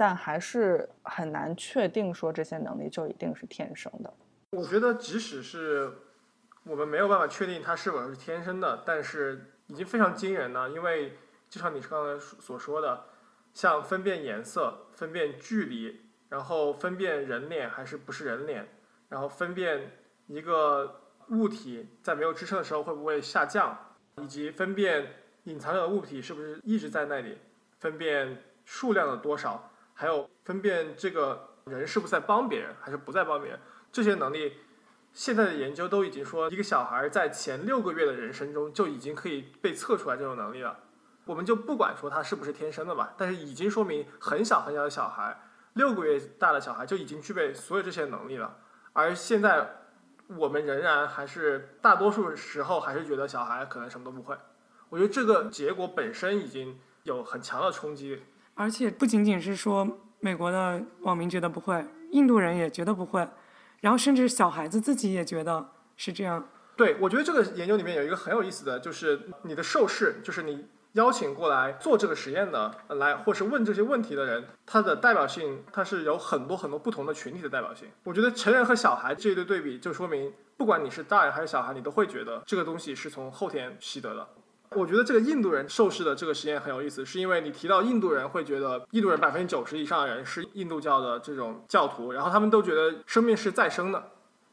[0.00, 4.10] 但还是很难确定说这些能力就一定是天生的。
[4.52, 5.92] 我觉得，即使是
[6.64, 10.70] 我们没有办法确定它是否是天生的，但是已经非常惊人了。
[10.70, 11.18] 因为
[11.50, 13.04] 就像你刚才所说的，
[13.52, 18.66] 像分辨颜色、分辨距离，然后分辨人脸还是不是人脸，
[19.10, 19.98] 然后分辨
[20.28, 23.78] 一个物体在没有支撑的时候会不会下降，
[24.16, 25.12] 以及分辨
[25.44, 27.36] 隐藏的物体是不是一直在那里，
[27.78, 29.69] 分辨数量的多少，
[30.00, 33.60] 还有分辨这个人是不是在帮别人还是不在帮别人，
[33.92, 34.54] 这些能力，
[35.12, 40.74] 现在的研究都已经说，一个小孩在前六个月的人生中就已经可以被测出来这种能力了。
[41.26, 45.38] 我们就不管说他是不是天生的吧，但是已经说明很小很小的小孩，
[45.74, 48.56] 六个月大的小孩就已经具备所有这些能力了。
[48.94, 49.82] 而现在
[50.28, 54.34] 我们仍然还是大多数时候还是觉得小孩可能什么都不会。
[54.88, 58.22] 我觉得这个结果本身已经有很强的冲击。
[58.54, 63.26] 而且不仅仅是说美国的网民觉得不会，印度人也觉得不会，
[63.80, 66.48] 然后甚至小孩子自己也觉得是这样。
[66.76, 70.66] 对，我觉得这个研究里面有一个很有意思的就是你的受试，就是你。
[70.94, 77.86] 邀请过来做这个实验的，来或是问这些问题的人，他的代表性，他是有很多很多不同的群体的代表性。
[78.02, 84.26] 我觉得成人和小孩这一对对比，就说明不管你是大人还是小孩，你都会觉得这个东西是从后天习得的。
[84.76, 94.10] 我觉得这个印度人受试的这个实验很有意思，是因为你提到印度人会觉得，印度人百分之九十以上的人是印度教的这种教徒，然后他们都觉得生命是再生的，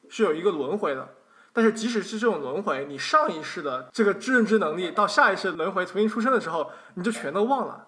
[0.09, 1.07] 是有一个轮回的。
[1.53, 7.87] 但是，即使是这种轮回，你上一世的这个知认知能力，到下一世轮回重新出生的时候，你就全都忘了，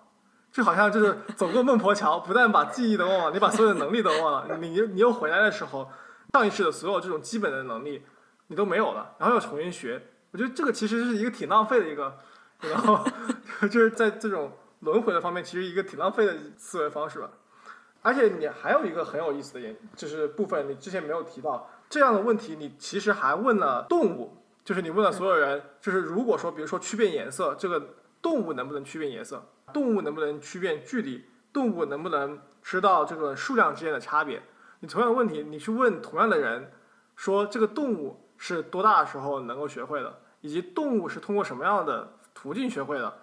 [0.51, 4.57] 就好像就是走过孟婆桥，不但把记忆都忘了，你把所有的能力都忘了。
[4.57, 5.89] 你你又回来的时候，
[6.33, 8.03] 上一世的所有这种基本的能力
[8.47, 9.99] 你都没有了，然后又重新学。
[10.31, 12.17] 我觉得这个其实是一个挺浪费的一个，
[12.61, 13.05] 然后
[13.69, 14.51] 就是在这种
[14.81, 17.29] 轮回的方面，其实一个挺浪费的思维方式吧。
[18.01, 21.69] 而且你还有一个很有意思的研，就是部分你之前没有提到。
[21.89, 29.43] 这样的问题，你其实还问了动物，就是你问了所有人，就是如果说，比如说区别颜色，这个动物能不能区别颜色？
[29.73, 31.25] 动物能不能区别距离？
[31.51, 34.41] 动物能不能知道这个数量之间的差别？
[34.81, 36.71] 你同样的问题，你去问同样的人，
[37.15, 43.13] 说这个动物是多大的时候能够学会的，以及动物是通过什么样的途径学会的？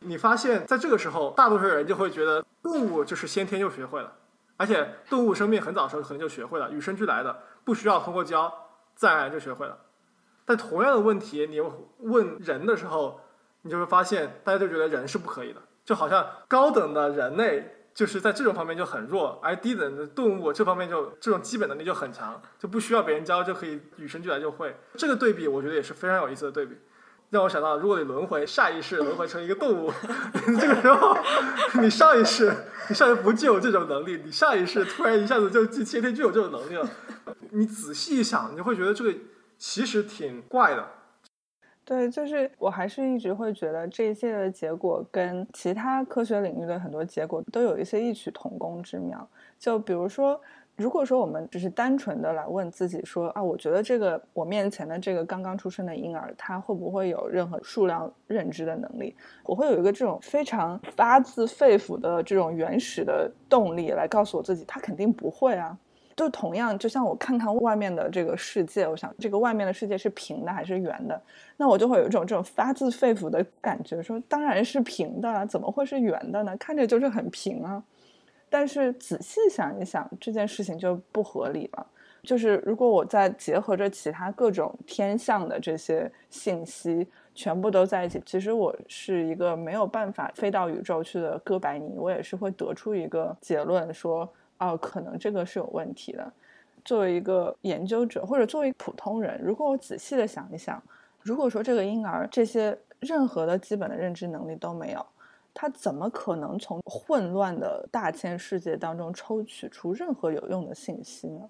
[0.00, 4.12] 你发现在这个时候，大多数人就会觉得动物就是先天就学会了，
[4.58, 7.38] 而且动物生命很早的时候可能就学会了，与生俱来的。
[7.64, 8.52] 不需要通过教，
[8.94, 9.78] 自然而然就学会了。
[10.44, 11.60] 但同样的问题，你
[11.98, 13.20] 问人的时候，
[13.62, 24.76] 你就会发现，大家就觉得人是不可以的，就好像高等的人类就是在这种方面就很弱，而低等的动物这方面就这种基本能力就很强，就不需要别人教就可以与生俱来就会。
[24.98, 26.76] 这个对比，我觉得也是非常有意思的对比。
[27.30, 29.90] 让我想到，如果你轮回下一世轮回成一个动物，
[30.60, 31.16] 这个时候
[31.80, 32.54] 你上一世
[32.90, 34.20] 你上一世不就有这种能力？
[34.22, 36.86] 你下一世突然一下子就先天就有这种能力了？
[37.52, 39.14] 你仔细一想，你会觉得这个
[39.56, 40.86] 其实挺怪的。
[41.86, 49.26] 对，就是我还是一直会觉得这一系列的结果跟其他科学领域的很多结果都有一些异曲同工之妙。
[49.58, 50.38] 就比如说。
[50.78, 59.16] 如果说我们只是单纯的来问自己说啊，我觉得这个我面前的这个刚刚出生的婴儿，他会不会有任何数量认知的能力？
[59.44, 65.74] 我会有一个这种非常发自肺腑的这种原始的动力来告诉我自己，他肯定不会啊。
[66.16, 71.22] 就同样，就像我看看外面的这个世界，我想这个外面的世界是平的还是圆的？
[71.58, 76.56] 那我就会有一种这种发自肺腑的感觉，说当然是平的，怎么会是圆的呢？
[76.56, 77.82] 看着就是很平啊。
[78.48, 81.86] 但是仔细想一想，这件事情就不合理了。
[82.22, 94.28] 就是如果我再结合着其他各种天象的这些信息，全部都在一起，其实我是一个没有办法飞到宇宙去的哥白尼，我也是会得出一个结论，说
[94.58, 96.32] 哦，可能这个是有问题的。
[96.84, 100.82] 作为一个研究者，或者作为普通人，如果我仔细的想一想，
[101.20, 105.04] 如果说这个婴儿这些任何的基本的认知能力都没有。
[105.58, 111.48] 他怎么可能从混乱的大千世界当中抽取出任何有用的信息呢？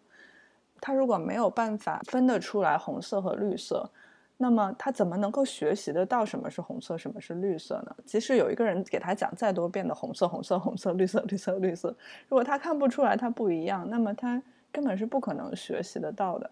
[0.80, 3.90] 他如果没有办法分得出来红色和绿色，
[4.39, 7.97] 那么他怎么能够学习得到什么是红色，什么是绿色呢？
[8.05, 11.89] 即使有一个人给他讲再多遍的红色、红色、红色、绿色、绿色、绿色，
[12.28, 16.51] 如果他看不出来它不一样，那么他根本是不可能学习得到的。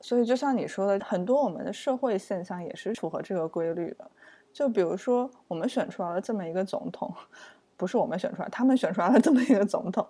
[0.00, 4.10] 所以，就像你说的，很多我们的社会现象也是符合这个规律的。
[4.52, 7.10] 就比如说，我们选出来了这么一个总统，
[7.76, 10.06] 不是我们选出来，他们选出来了这么一个总统。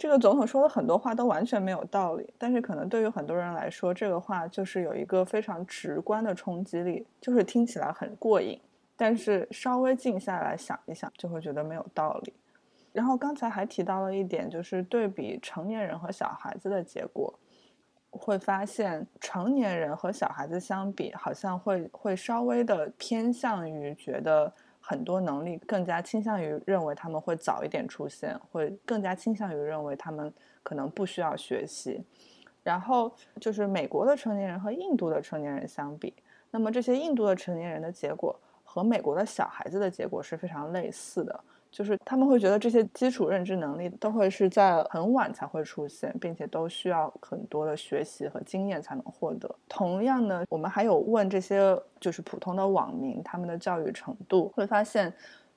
[0.00, 8.58] 这个总统说的很多话都完全没有道理，但是可能对于很多人来说，这个话就是有一个非常直观的冲击力，就是听起来很过瘾。
[8.96, 12.32] 但是稍微静下来想一想，就会觉得没有道理。
[12.94, 17.38] 然后刚才还提到了一点，就是对比成年人和小孩子的结果。
[18.12, 24.50] 会发现成年人和小孩子相比，好像会会稍微的偏向于觉得
[24.90, 30.34] 很多能力更加倾向于认为他们会早一点出现，会更加倾向于认为他们
[30.64, 32.02] 可能不需要学习。
[32.64, 36.12] 然后就是美国的成年人和印度的成年人相比，
[36.50, 41.40] 那么这些印度的成年人的结果和美国的小孩子的结果是非常类似的。
[41.70, 49.48] 就是他们会觉得这些基础认知能力都会是在很晚才会出现，并且都需要很多的学习和经验才能获得。
[49.68, 55.12] 同样呢，我们还有问这些就是普通的网民他们的教育程度，会发现，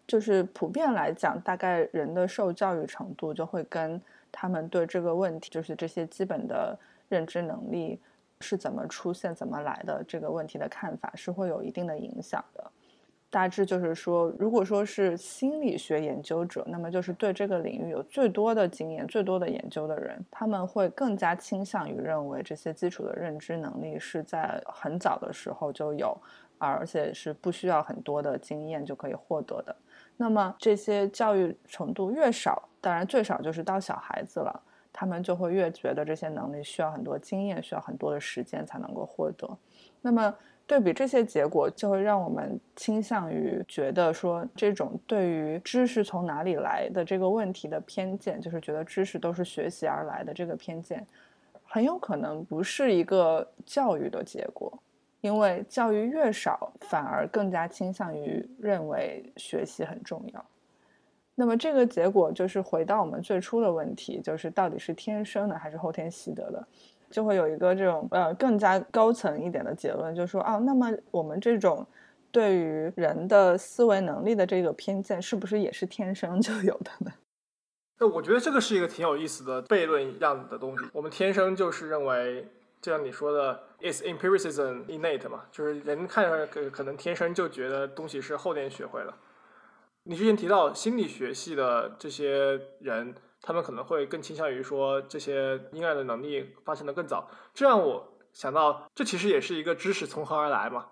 [0.05, 3.99] 就是普遍来讲，大概人的受教育程度就会跟
[4.31, 6.77] 他们对这个问题，就是这些基本的
[7.09, 7.99] 认知能力
[8.39, 12.71] 是怎么出现、怎么来的这个问题的看法是会有一定的影响的。
[13.33, 26.15] 大致就是说，如果说是心理学研究者，那么就是对这个领域有最多的经验、最多的研究的人，他们会更加倾向于认为这些基础的认知能力是在很早的时候就有，
[26.59, 29.75] 而且是不需要很多的经验就可以获得的。
[30.15, 34.61] 那么这些教育程度越少，当然最少就是到小孩子了，
[34.93, 39.57] 他们就会越觉得这些能力需要很多经验、需要很多的时间才能够获得。
[40.01, 40.35] 那么。
[40.65, 51.05] 对比这些结果，就会让我们倾向于觉得说，这种对于知识从哪里来的这个问题的偏见，就是觉得知识都是学习而来的这个偏见，
[51.65, 54.71] 很有可能不是一个教育的结果，
[55.19, 60.45] 因为教育越少，反而更加倾向于认为学习很重要。
[61.35, 66.67] 那么这个结果就是回到我们最初的问题，就是到底是天生的还是后天习得的？
[67.13, 71.85] 就会有一个这种呃更加高层一点的结论，就是说啊，那么我们这种
[72.31, 77.13] 对于人的思维能力的这个偏见，是不是也是天生就有的呢？
[77.99, 80.83] 那我觉得这个是一个挺有意思的悖论一样的东西。
[80.91, 82.47] 我们天生就是认为，
[82.81, 89.15] 就像你说的，is empiricism innate 嘛，就是人看上可可能天生就觉得东西是后天学会了。
[90.05, 93.13] 你之前提到心理学系的这些人。
[93.45, 100.87] 他们可能会更倾向于说这些婴儿的能力发生的更早，这让我想到，这其实也是一个知识从何而来嘛，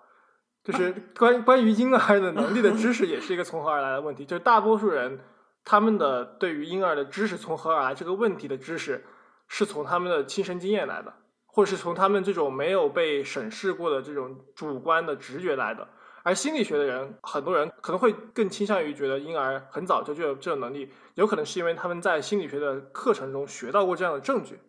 [0.62, 5.22] 就是关 关于婴儿的能力的知识也是一个从何而来的问题，就是大多数人
[5.64, 9.06] 他们的对于婴儿的知识从何而来这个问题的知识，
[9.48, 11.14] 是从他们的亲身经验来的，
[11.46, 15.88] 或者是从他们这种没有被审视过的这种主观的直觉来的。
[16.24, 24.60] 而心理学的人，很多人可能会更倾向于觉得婴儿很早就具有这种能力，有可能是因为他们在心理学的课程中学到过这样的证据，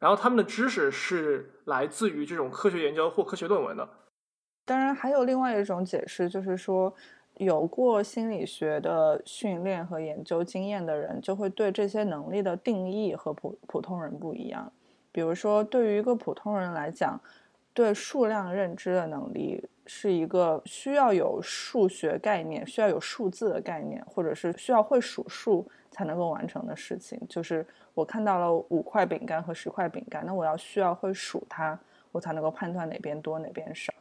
[0.00, 3.88] 然后他们的知识是来自于这种科学研究或科学论文的。
[4.64, 6.92] 当然，还有另外一种解释，就是说
[7.36, 14.72] 有过心理学的训练和研究经验的人，就会对这些能力的定义和普普通人不一样。
[15.12, 17.20] 比如说，对于一个普通人来讲，
[17.72, 19.64] 对数量认知的能力。
[19.86, 27.20] 是一个需要有数学概念、需要有数字的概念，或者是需要会数数才能够完成的事情。
[27.28, 31.78] 就是我看到了五块饼干和十块饼干，那我要需要会数它，
[32.12, 33.92] 我才能够判断哪边多哪边少。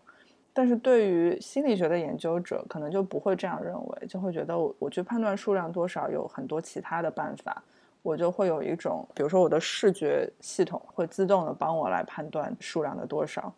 [0.53, 7.61] 但是对于心理学的研究者，可能就不会这样认为，就会觉得我我去判断数量多少有很多其他的办法，
[8.01, 13.53] 我就会有一种，比如说我的视觉系统会自动的帮我来判断数量的多少。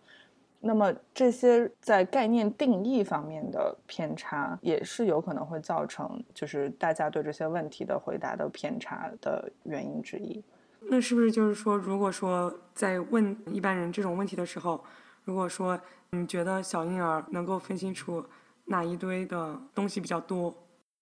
[0.68, 10.43] 那么这些在概念定义方面的偏差，也是有可能会造成，就是大家对这些问题的回答的偏差的原因之一。
[10.89, 14.84] 那是不是就是说，如果说在问一般人这种问题的时候，
[15.24, 15.80] 如果说
[16.11, 18.24] 你觉得小婴儿能够分清楚
[18.65, 20.53] 哪一堆的东西比较多？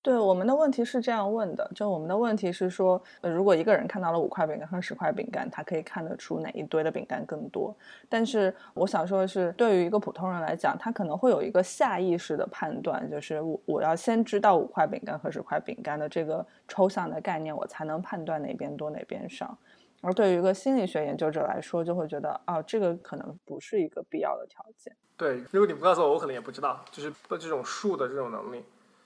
[0.05, 7.75] 对我们的问题是这样问的，就我们的问题是说，呃，如果一个人看到了五块饼干和十块饼干，他可以看得出哪一堆的饼干更多。
[8.07, 19.57] 但是我想说的是，对于一个普通人来讲，他可能会有一个下意识的判断，就是我我要先知道五块饼干和十块饼干的这个抽象的概念，我才能判断哪边多哪边少。
[20.01, 24.95] 而对于一个心理学研究者来说，就会觉得，哦，这个可能不是一个必要的条件。
[25.17, 28.63] 对，如果你不告诉我，我可能也不知道，就是这种数的这种能力。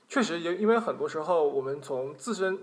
[0.09, 2.59] 确实，也因为很多时候我们从自身，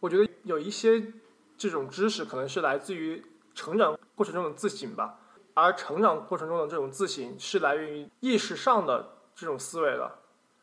[0.00, 1.12] 我觉得有一些
[1.58, 3.22] 这种知识可能是来自于
[3.54, 5.20] 成长过程中的自省吧，
[5.52, 10.10] 而成长过程中的这种自省是来源于意识上的这种思维的，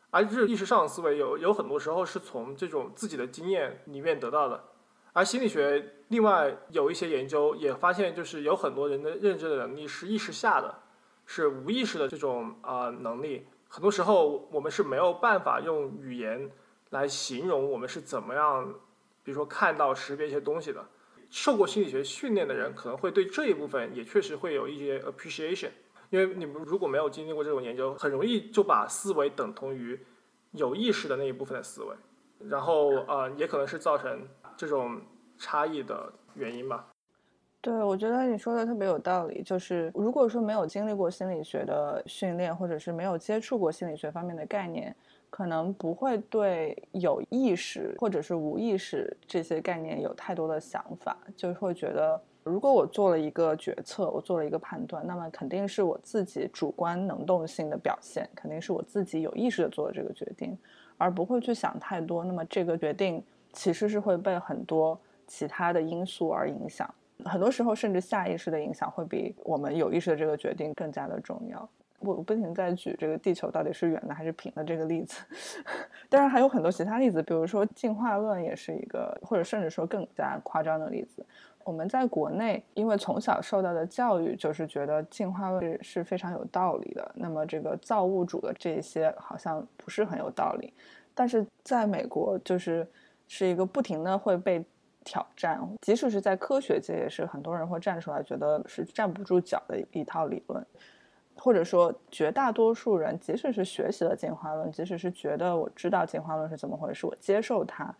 [0.09, 4.63] 而这意识上的思维有有很多时候是从这种自己的经验里面得到的，
[5.13, 10.73] 而心理学另外有一些研究也发现，就是有很多人的认知的能力是意识下的，
[11.27, 13.45] 是无意识的这种啊能力。
[13.67, 16.49] 很多时候，我们是没有办法用语言
[16.91, 18.73] 来形容我们是怎么样，
[19.23, 20.85] 比如说看到、识别一些东西的。
[21.29, 25.71] 受过心理学训练的人可能会对这一部分也确实会有一些 appreciation，
[26.09, 29.99] 因为你们如果没有经历过这种研究，很容易就把思维等同于
[30.51, 31.95] 有意识的那一部分的思维，
[32.47, 35.01] 然后呃，也可能是造成这种
[35.37, 36.87] 差异的原因吧。
[37.65, 39.41] 对，我觉得你说的特别有道理。
[39.41, 44.95] 就是如果说没有经历过心理学的训练，或者是没有接触过心理学方面的概念，
[45.31, 60.55] 可能不会对有意识或者是无意识这些概念有太多的想法，就会觉得，如果我做了一个决策，我做了一个判断，那么肯定是我自己主观能动性的表现，肯定是我自己有意识的做了这个决定，
[60.99, 62.23] 而不会去想太多。
[62.23, 64.95] 那么这个决定其实是会被很多
[65.25, 66.87] 其他的因素而影响。
[67.23, 71.69] 很多时候，甚至下意识的影响会比我们有意识的这个决定更加的重要。
[71.99, 75.21] 我不停在举这个地球到底是圆的还是平的这个例子，
[76.09, 81.25] 当然还有很多其他例子，比如说进化论也是一个，或者甚至说更加夸张的例子。
[81.63, 90.71] 我们在国内，因为从小受到的教育就是觉得进化论是非常有道理的，那么这个造物主的这些好像不是很有道理。
[91.15, 92.87] 但是在美国，就是
[93.27, 94.63] 是一个不停的会被。
[95.05, 100.65] 挑战，即使是在科学界，也是很多人会站出来，觉得是站不住脚的一套理论，
[101.35, 107.95] 或者说绝大多数人，即使是学习了进化论，即使是觉得我知道进化论是怎么回事，我接受它，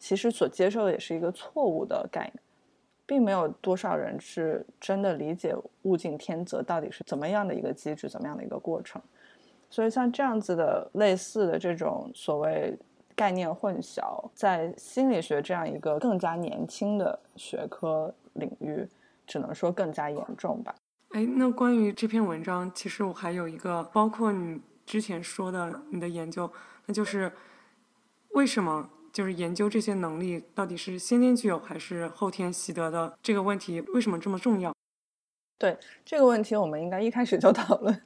[0.00, 2.42] 其实所接受的也是一个错误的概念，
[3.04, 9.00] 并没有多少人是真的理解物竞天择到底是怎么样的一个机制，怎么样的一个过程。
[9.68, 12.74] 所以像这样子的类似的这种所谓。
[13.16, 18.86] 概念混淆，在心理学这样一个更加年轻的学科领域，
[19.26, 20.74] 只能说更加严重吧。
[21.10, 26.50] 哎，那关于这篇文章，其实我还有一个，包括你之前说的你的研究，
[26.84, 27.32] 那就是
[28.32, 34.74] 为什么就是研究这些能力到底是先天具有还是后天习得的这个问题，为什么这么重要？
[35.58, 38.02] 对这个问题，我们应该一开始就讨论。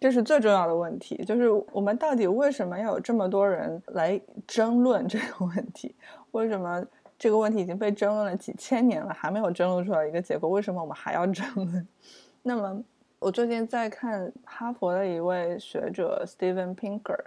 [0.00, 5.94] 这是最重要的问题，就是我们到底为什么要有这么多人来争论这个问题？
[6.32, 6.84] 为什么
[7.18, 10.50] 这个问题已经被争论了几千年了，还没有争论出来一个结果？
[10.50, 11.88] 为什么我们还要争论？
[12.42, 12.82] 那么，
[13.18, 17.18] 我最近在看哈佛的一位学者 Steven Pinker，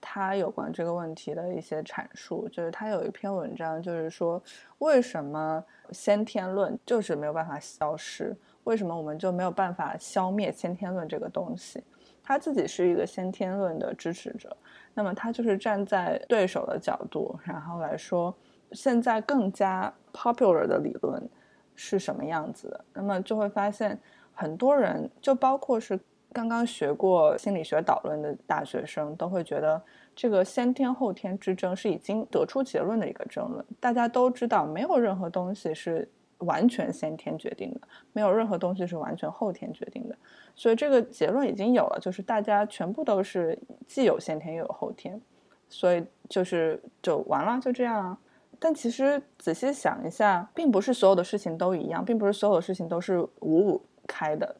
[0.00, 4.42] 他有关这个问题的一些阐述，就是他有一篇文章，就是说
[4.78, 8.36] 为什么先天论就是没有办法消失？
[8.64, 11.82] 为什么我们就没有办法消灭先天论这个东西？
[12.28, 14.54] 他自己是一个先天论的支持者，
[14.92, 18.34] 那么他就是站在对手的角度，然后来说
[18.72, 21.26] 现在更加 popular 的理论
[21.74, 22.84] 是什么样子的。
[22.92, 23.98] 那么就会发现，
[24.34, 25.98] 很多人就包括是
[26.30, 29.82] 刚刚学过心理学导论的大学生，都会觉得
[30.14, 33.64] 这个先天后天之争是已经得出结论的一个争论。
[33.80, 36.06] 大家都知道，没有任何东西是。
[36.38, 37.80] 完全先天决定的，
[38.12, 40.16] 没有任何东西是完全后天决定的，
[40.54, 45.20] 所以这个结论已经有了，就是大家全部都是既有先天又有后天，
[45.68, 48.18] 所以就是就完了，就这样啊。
[48.60, 54.54] 但其实仔细想一下，并不是所有的事情都一样，并不是所有的事情都是五五开的，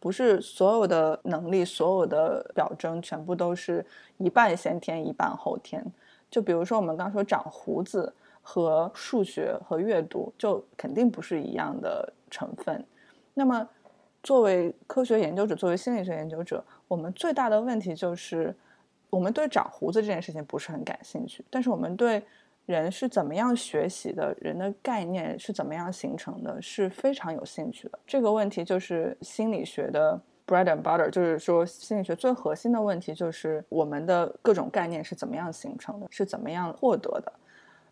[0.00, 3.86] 不是所有的能力、所有的表征全部都是
[4.18, 5.84] 一半先天一半后天。
[6.28, 8.12] 就比如说我们刚说长胡子。
[8.42, 12.84] 和数学和阅读就肯定不是一样的成分。
[13.34, 13.68] 那么，
[14.22, 18.54] 作为科学研究者，作为心理学研究者，我们最大的问题就是，
[19.08, 21.44] 我们对长胡子这件事情不是很感兴趣。
[21.48, 22.22] 但是，我们对
[22.66, 27.98] 人是怎么样学习的，人的概念是怎么样形成的，是非常有兴趣的。
[28.06, 37.32] 这个问题就是心理学的 bread and butter，就是说心理学最核心的问题就是我们的各种概念是怎么样形成的，是怎么样获得的。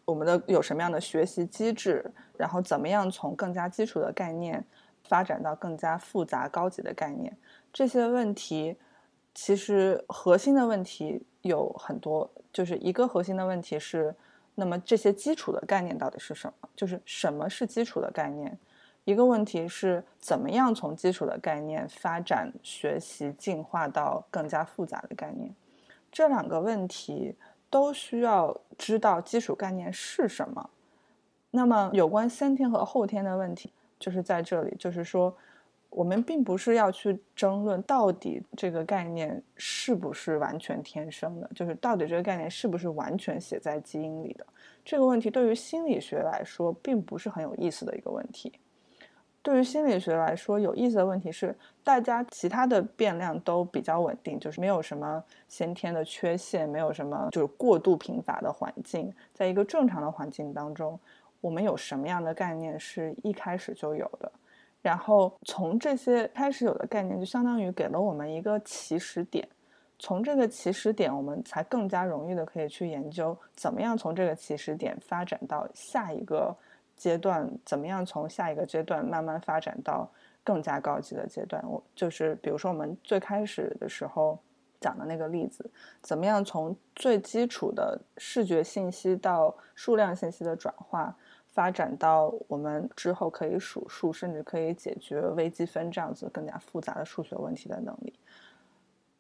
[0.09, 4.65] 我们的有什么样的学习机制，然后怎么样从更加基础的概念
[5.05, 7.37] 发展到更加复杂高级的概念？
[7.71, 8.75] 这些问题
[9.35, 14.15] 其实核心的问题有很多，就是一个核心的问题是，
[14.55, 16.69] 那么这些基础的概念到底是什么？
[16.75, 18.59] 就是什么是基础的概念？
[19.05, 25.55] 一个问题是怎么样从基础的概念发展学习进化到更加复杂的概念？
[26.11, 27.37] 这两个问题。
[27.71, 30.71] 都需要知道基础概念是什么。
[31.51, 35.35] 那么，有关先天和后天的问题，就是在这里，就是说，
[35.89, 44.47] 我们并不是要去争论到底这个概念是不是完全天生的，就是到底这个概念是不是完全写在基因里的。
[44.85, 48.53] 这个问题对于心理学来说，并不是很有意思的一个问题。
[49.41, 60.99] 对于心理学来说，有意思的问题是，大家其他的变量都比较稳定，就是没有什么先天的缺陷，没有什么就是过度贫乏的环境，在一个正常的环境当中，
[61.41, 64.31] 我们有什么样的概念是一开始就有的？
[64.83, 69.49] 然后从这些开始有的概念，就相当于给了我们一个起始点，
[69.99, 76.55] 从这个起始点，我们才更加容易的可以去研究怎么样从这个起始点发展到下一个。
[76.99, 80.11] 阶段，怎么样从下一个阶段慢慢发展到
[80.45, 81.63] 更加高级的阶段？
[81.67, 84.39] 我就是比如说我们最开始的时候
[84.81, 85.71] 讲的那个例子，
[86.03, 98.13] 怎么样从最基础的视觉信息到数量信息的转化，发展到我们之后可以数数，甚至可以解决微积分这样子更加复杂的数学问题的能力。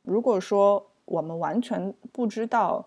[0.02, 2.86] 如果说我们完全不知道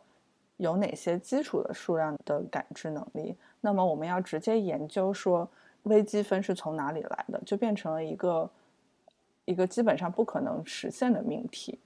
[0.57, 5.47] 有哪些基础的数量的感知能力，那么我们要直接研究说
[5.83, 8.49] 微积分是从哪里来的，就变成了一个
[9.45, 11.79] 一个基本上不可能实现的命题。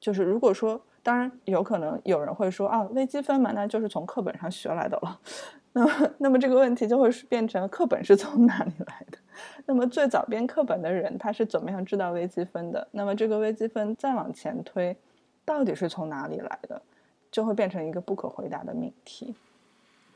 [0.00, 5.20] 就是如果说，当然有可能有人会说啊，微积分嘛，那就是从课本上学来的了。
[5.72, 9.18] 那么，那么这个问题就会是变成课本是从哪里来的？
[9.66, 12.86] 那么最早编课本的人他是怎么样知道微积分的？
[12.92, 14.96] 那么这个微积分再往前推，
[15.44, 16.80] 到底是从哪里来的？
[17.30, 19.34] 就会变成一个不可回答的命题。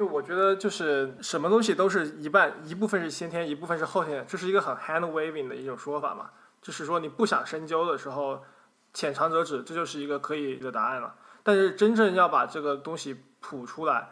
[0.03, 6.29] 就我觉得，就是什么东西都是一半，一部分是先天，一部分是后天，这是一个很 hand waving 的一种说法嘛。
[6.61, 8.43] 就是说你不想深究的时候，
[8.93, 11.15] 浅尝辄止，这就是一个可以的答案了。
[11.45, 14.11] 但是真正要把这个东西谱出来，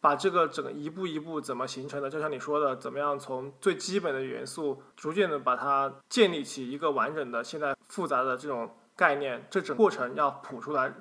[0.00, 10.92] 把这个整个一步一步怎么形成的，就像你说的，怎么样从最基本的元素逐渐的把它建立起一个完整的、现在复杂的这种概念，这整过程要谱出来，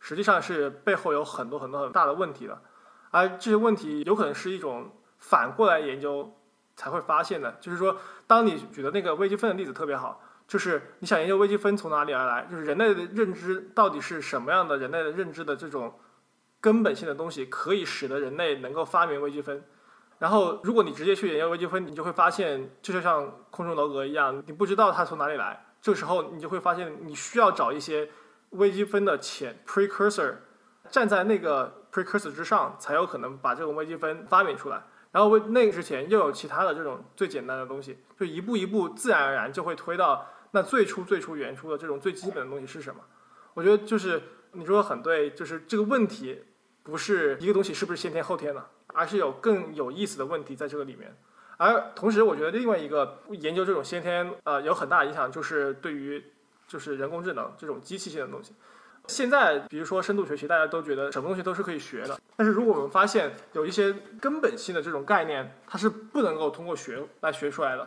[0.00, 2.58] 实际上是背后有很多很多很大的问题的。
[3.14, 6.36] 而这些问题有可能是一种反过来研究
[6.74, 7.96] 才会发现的，就是说，
[8.26, 15.94] 当你举的那个微积分的例子特别好，就是你想研究微积分从哪里而来，就是人类的认知到底是什么样的，人类的认知的这种
[16.60, 19.62] 根本性的东西，可以使得人类能够发明微积分。
[20.18, 25.64] 然后，如果你直接去研究微积分，你就会发现，这就像空中楼阁一样，你不知道它从哪里来。
[25.80, 28.10] 这时候，你就会发现，你需要找一些
[28.50, 30.34] 微积分的前 precursor，
[30.90, 34.82] 站在那个 precursor 之上，才有可能把这种微积分发明出来。
[35.12, 43.00] 然后，为那个之前又有其他的这种最简单的东西，就一步一步，自然而然就会推到那最初最初原初的这种最基本的东西是什么？
[43.54, 44.20] 我觉得就是
[44.50, 46.42] 你说的很对，就是这个问题
[46.82, 51.16] 不是一个东西是不是先天后天的，而是有更有意思的问题在这个里面。
[51.58, 56.20] 而同时，我觉得另外一个研究这种先天呃有很大影响，就是对于
[56.66, 58.52] 就是人工智能这种机器性的东西。
[59.06, 62.18] 现在比如说深度学习，大家都觉得什么东西都是可以学的。
[62.36, 67.86] 但是如果我们发现有一些根本性的这种概念，它是不能够通过学来学出来的，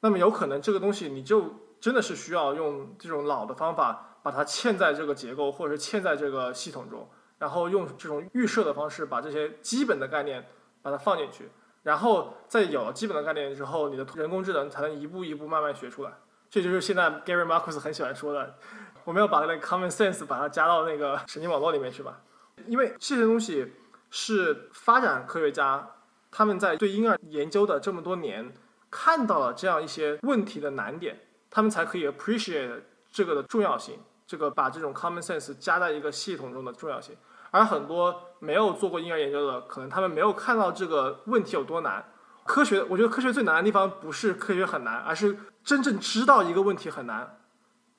[0.00, 10.46] 那么有可能这个东西你就真的是需要用这种老的方法把它嵌在这个结构或者是嵌在这个系统中，然后用这种预设的方式把这些基本的概念
[10.82, 11.48] 把它放进去，
[11.82, 16.12] 然后在有了基本的概念之后，你的人工智能才能一步一步慢慢学出来。
[16.50, 18.56] 这就是现在 Gary Marcus 很喜欢说的。
[19.04, 22.20] 我们要把那个 common sense 把它加到那个神经网络里面去吧，
[22.66, 23.72] 因为这些东西
[24.10, 25.90] 是发展科学家
[26.30, 28.52] 他们在对婴儿研究的这么多年
[28.90, 31.18] 看到了这样一些问题的难点，
[31.50, 32.80] 他们才可以 appreciate
[33.12, 37.14] 这个的重要性，这个把这种 common sense 加在一个系统中的重要性。
[37.50, 42.04] 而很多没有做过婴儿研究的，可能他们没有看到这个问题有多难。
[42.44, 47.38] 科学，我觉得科学最难的地方不是科学很难，而是真正知道一个问题很难。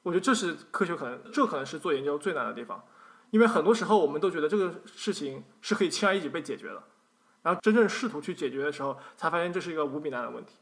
[0.06, 2.80] 我觉得这是科学可能，这可能是做研究最难的地方，
[3.32, 6.84] 因为很多时候我们都觉得这个事情是可以轻而易举被解决的，
[7.42, 10.58] 然后真正试图去解决的时候，才发现这是一个无比难的问题。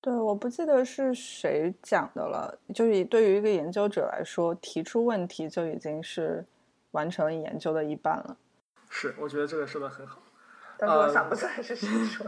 [0.00, 6.42] 对，我不记得是谁讲的了，就是对于一个研究者来说，提出问题就已经是
[6.92, 8.38] 完成了研究的一半了。
[8.88, 10.22] 是，我觉得这个说的很好。
[10.78, 12.26] 但是我想不起来是谁说。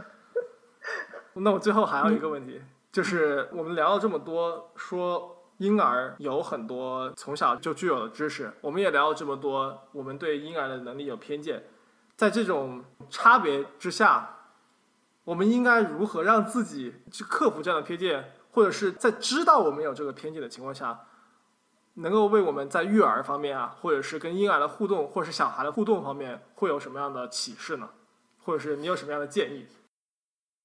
[1.40, 2.60] 那我最后还有一个问题，
[2.92, 5.38] 就是我们聊了这么多，说。
[5.60, 11.62] 婴儿有很多从小就具有的知识，我们也聊了这么多，我们对婴儿的能力有偏见，
[12.16, 14.38] 在这种差别之下，
[15.22, 20.98] 我们应该如何让自己去克服这样的偏见，或者是在知道我们有这个偏见的情况下，
[21.96, 27.90] 能够为我们在育儿方面啊，或者是跟婴儿的互动，或是小孩的互动方面，会有什么样的启示呢？
[28.42, 29.66] 或者是你有什么样的建议？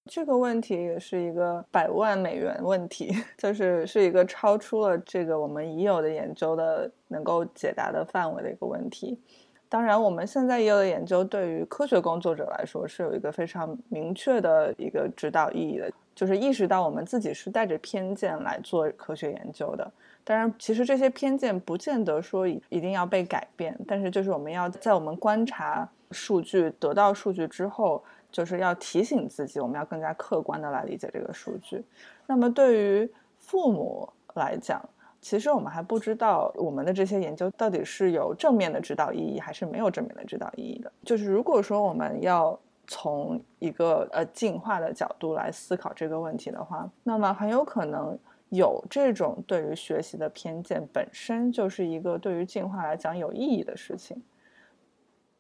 [0.08, 9.20] 这个问题也是一个百万美元问题， 就是是一个超出了这个我们已有的研究的能够解答的范围的一个问题。
[9.68, 19.92] 当然，我们现在已有的研究对于科学工作者来说是有一个非常明确的一个指导意义的，就是意识到我们自己是带着偏见来做科学研究的。
[20.24, 28.04] 当然，其实这些偏见不见得说一定要被改变，但是就是我们要在我们观察数据、得到数据之后。
[28.36, 31.82] 就是要提醒自己，我们要更加客观的来理解这个数据。
[32.28, 33.10] 那么对于
[33.40, 34.84] 父母来讲，
[35.22, 40.92] 其实我们还不知道我们的这些研究到底是有正面的指导意义，还是没有正面的指导意义的。
[41.06, 48.20] 就是如果说我们要从一个呃进化的角度来思考这个问题的话，那么很有可能
[48.50, 54.22] 有这种对于学习的偏见本身就是一个对于进化来讲有意义的事情。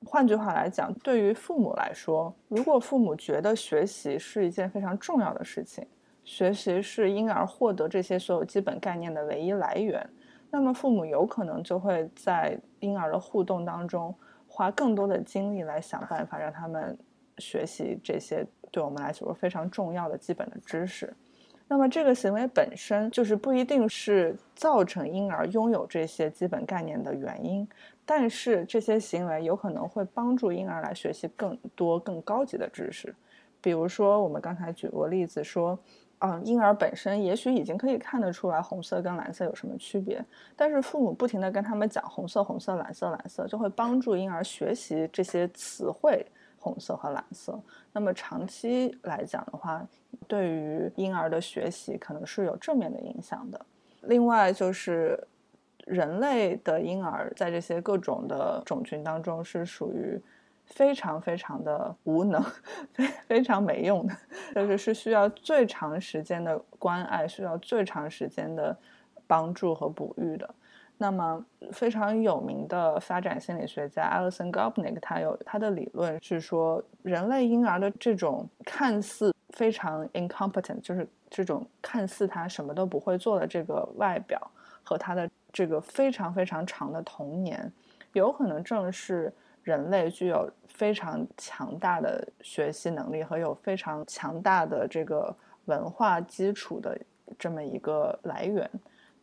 [0.05, 5.85] 换句话来讲，对于父母来说，如果父母觉得学习是一件非常重要的事情，
[6.23, 10.07] 学习是婴儿获得这些所有基本概念的唯一来源，
[10.51, 14.13] 那么父母有可能就会在婴儿的互动当中
[14.47, 16.97] 花更多的精力来想办法让他们
[17.39, 21.13] 学习这些对我们来说非常重要的基本的知识。
[21.67, 27.67] 那么这个行为本身就是不一定是造成婴儿拥有这些基本概念的原因。
[28.05, 33.13] 但是这些行为有可能会帮助婴儿来学习更多更高级的知识，
[33.59, 35.77] 比如说我们刚才举过例子说，
[36.19, 40.23] 嗯，婴儿本身也许已经可以看得出来红色跟蓝色有什么区别，
[40.55, 46.23] 但是父母不停的跟他们讲红色、红色、蓝色、蓝色，就会帮助婴儿学习这些词汇，
[46.59, 47.59] 红色和蓝色。
[47.91, 49.83] 那么长期来讲的话，
[50.27, 53.65] 对于婴儿的学习可能是有正面的影响的。
[54.01, 55.19] 另外就是。
[55.85, 60.19] 人类的婴儿在这些各种的种群当中是属于
[60.65, 62.43] 非常非常的无能、
[62.91, 64.15] 非非常没用的，
[64.55, 68.75] 就是是需要最长时间的关爱、需要最长时间的
[69.27, 70.49] 帮助和哺育的。
[70.97, 84.49] 那么，非常有名的发展心理学家 Alison Gopnik，他有他的理论是说，人类婴儿的这种看似非常 incompetent，就是这种看似他什么都不会做的这个外表
[84.81, 85.29] 和他的。
[85.55, 87.71] 这个非常非常长的童年，
[88.11, 89.33] 有可能正是
[89.63, 95.33] 人类具有非常强大的学习能力和有非常强大的这个
[95.63, 96.99] 文化基础的
[97.39, 98.69] 这么一个来源。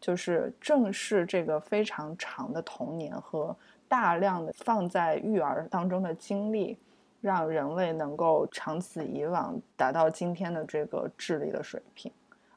[0.01, 3.55] 就是正是这个非常长的童年和
[3.87, 6.79] 大量的放在育儿当中的经历，
[7.21, 12.11] 让人类能够长此以往达到今天的这个智力的水平。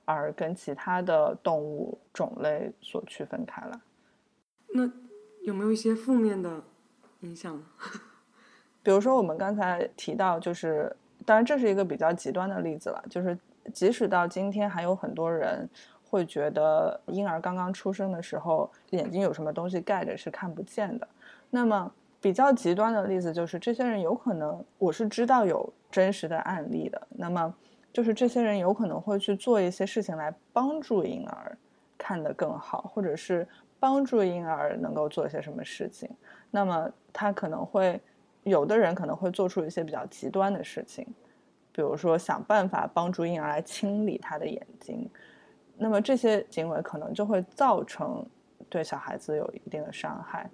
[0.05, 3.79] 而跟其他的动物种类所区分开来，
[4.67, 4.89] 那
[5.41, 6.63] 有没有一些负面的
[7.21, 7.61] 影响？
[8.83, 10.95] 比如说我们刚才提到，就是
[11.25, 13.37] 当然这是一个比较极端的例子了，就是
[13.73, 15.67] 即使到今天，还有很多人
[16.07, 21.07] 会觉得婴儿刚刚出生的时候眼睛有什么东西盖着是看不见的。
[21.49, 21.91] 那么
[22.21, 27.07] 比较极端的例子就是，这些人有可能我是知道有真实的案例的。
[27.09, 27.51] 那么。
[27.95, 31.57] 就是这些人有可能会去做一些事情来帮助婴儿
[31.97, 33.47] 看得更好，或者是
[33.79, 36.09] 帮助婴儿能够做一些什么事情。
[36.51, 37.97] 那么他可能会
[38.43, 41.07] 有的人可能会做出一些比较极端的事情，
[41.71, 45.09] 比如说想办法帮助婴儿来清理他的眼睛。
[45.77, 48.25] 那么这些行为可能就会造成
[48.69, 50.49] 对小孩子有一定的伤害。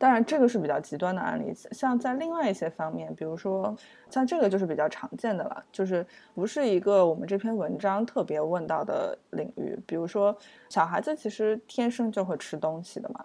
[0.00, 1.52] 当然，这个是比较极端的案例。
[1.72, 3.76] 像在另外一些方面，比如说
[4.08, 9.78] 像这个就是比较常见的了，就是不是一个我们这篇文章特别问到的领域。
[9.86, 10.34] 比如说，
[10.70, 13.22] 小孩子其实天生就会吃东西的嘛，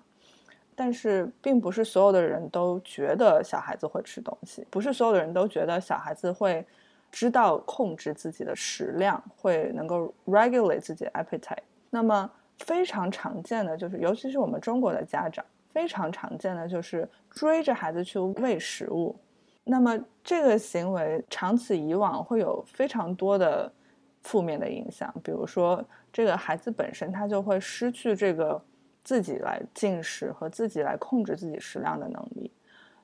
[0.75, 6.67] 但是并不是所有的人都觉得小孩子会吃东西，不是所有的人都觉得小孩子会
[7.09, 11.63] 知道控制自己的食量，会能够 regulate 自己 appetite。
[11.89, 15.45] 那么非常常见的就是，尤其是我们中国的家长。
[15.75, 19.13] 非常常见的就是追着孩子去喂食物，
[19.65, 23.69] 那么这个行为长此以往会有非常多的
[24.21, 28.63] 负面的影响，比如说这个孩子本身他就会失去这个
[29.03, 32.49] 自己来进食和自己来控制自己食量的能力，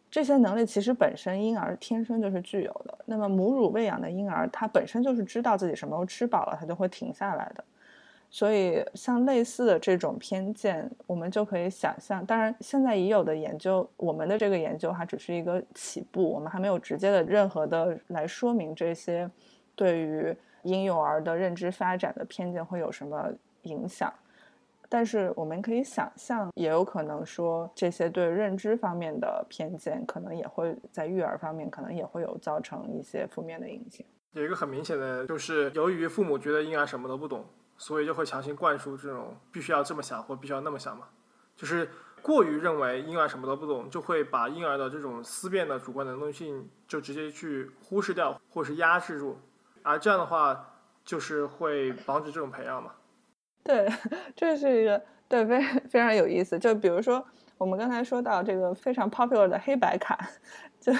[0.09, 2.97] 这些能力其实本身婴儿天生就是具有的。
[3.05, 7.63] 那么母乳喂养的婴儿他本身就是知道自己什么时候吃饱了，他就会停下来的。
[8.33, 12.25] 所以，像类似的这种偏见，我们就可以想象。
[12.25, 19.29] 当然，现在已有的研究，我们的这个研究还只是一个起步，我们还没有直接的任何的来说明这些
[19.75, 23.29] 对于婴幼儿的认知发展的偏见会有什么
[23.63, 24.11] 影响。
[24.87, 34.07] 但是，我们可以想象，也有可能说，这些对认知方面的偏见，可能也会在育儿方面，可能也会有造成一些负面的影响。
[34.31, 37.43] 有一个很明显的，就是由于父母觉得婴儿什么都不懂。
[37.81, 41.07] 所以就会强行灌输这种必须要这么想或必须要那么想嘛，
[41.55, 41.89] 就是
[42.21, 49.35] 过于认为婴儿什么都不懂，就会把婴儿的这种思辨的主观能动性就直接去忽视掉或是压制住，
[49.81, 52.91] 而这样的话就是会防止这种培养嘛。
[53.63, 53.89] 对，
[54.37, 55.59] 这是一个对非
[55.89, 56.59] 非常有意思。
[56.59, 57.25] 就比如说
[57.57, 60.19] 我们刚才说到这个非常 popular 的黑白卡，
[60.79, 60.93] 就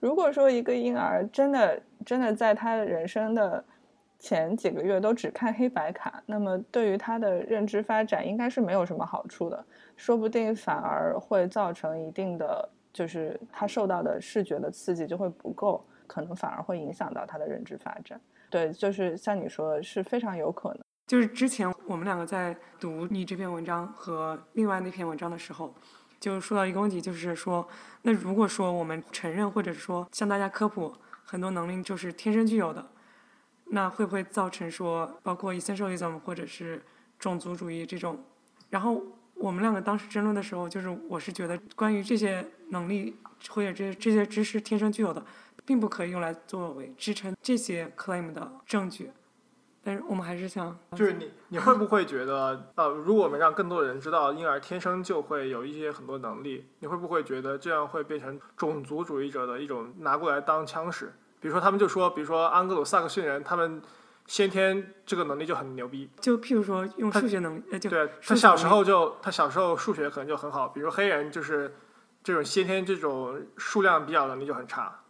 [0.00, 3.64] 如果说一个婴儿真的真的在他人生的。
[4.18, 9.64] 前几个月都只看黑白卡，那么对于他的认知发展应该是没有什么好处的，
[9.96, 15.84] 说不定反而会造成一定的，就是他受到的视觉的刺激就会不够。
[16.08, 18.20] 可能反而会影响到他的认知发展。
[18.48, 20.78] 对，就是像你说的，是非常有可能。
[21.08, 25.74] 就是之前我们两个在读你这篇文章和另外那篇文章的时候，
[26.20, 27.66] 就说到一个问题，就是说，
[28.02, 30.94] 那如果说我们承认或者说向大家科普
[31.24, 32.86] 很多能力就是天生具有的，
[33.68, 36.82] 那会不会造成说包括 essentialism 或者是
[37.18, 38.22] 种族主义这种？
[38.70, 39.02] 然后
[39.34, 43.16] 我们两个当时争论的时候，就是我是觉得关于这些能力
[43.48, 45.24] 或者这这些知识天生具有的，
[45.64, 49.10] 并不可以用来作为支撑这些 claim 的证据。
[49.82, 61.12] 但是我们还是想，就是你你会不会觉得，呃，如果我们让更多人知道婴儿天生就会有一些很多能力，你会不会觉得这样会变成种族主义者的一种拿过来当枪使？
[61.40, 63.80] 比如说他们就说，比如说安格鲁萨克逊人，他们
[64.26, 71.74] 先天这个能力就很牛逼，就譬如说用数学能力，呃，就对他小时候就他小时候数学可能就很好，比如黑人就是
[72.24, 75.00] 这种先天这种数量比较能力就很差。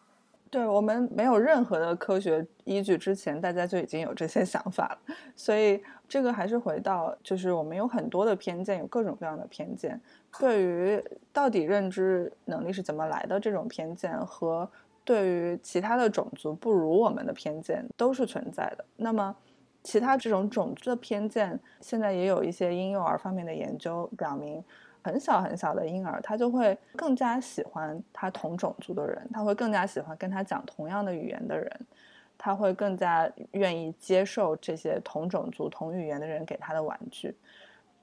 [0.49, 4.99] 对我们没有任何的科学依据之前，大家就已经有这些想法了。
[5.35, 10.01] 所以这个还是回到，就是我们有很多的偏见，有各种各样的偏见。
[10.39, 11.03] 对于
[11.33, 14.71] 到底认知能力是怎么来的这种偏见，和
[15.07, 18.85] 对于其他的种族不如我们的偏见，都是存在的。
[18.97, 19.35] 那么，
[19.83, 24.63] 其他这种种族的偏见，现在也有一些婴幼儿方面的研究表明。
[25.05, 31.71] 很小很小的婴儿，他就会更加喜欢他同种族的人，他会更加喜欢跟他讲同样的语言的人，
[32.37, 37.33] 他会更加愿意接受这些同种族、同语言的人给他的玩具。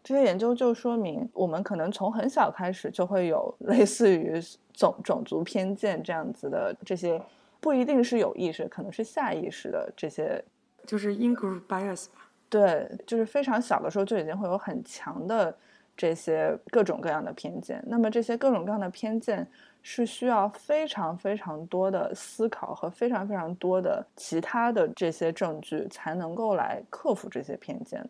[0.03, 4.33] 这些研究就说明，我们可能从很小开始就会有类似于
[4.73, 7.21] 种种族偏见这样子的这些，
[7.59, 10.43] 不一定是有意识，可能是下意识的这些，
[10.85, 12.29] 就是 in group bias 吧。
[12.49, 15.55] 对，就是非常小的时候就已经会有很强的。
[15.95, 19.47] 这些各种各样的偏见，那么这些各种各样的偏见
[19.83, 28.03] 是需要非常非常多的思考和非常非常多的其他的这些证据才能够来克服这些偏见。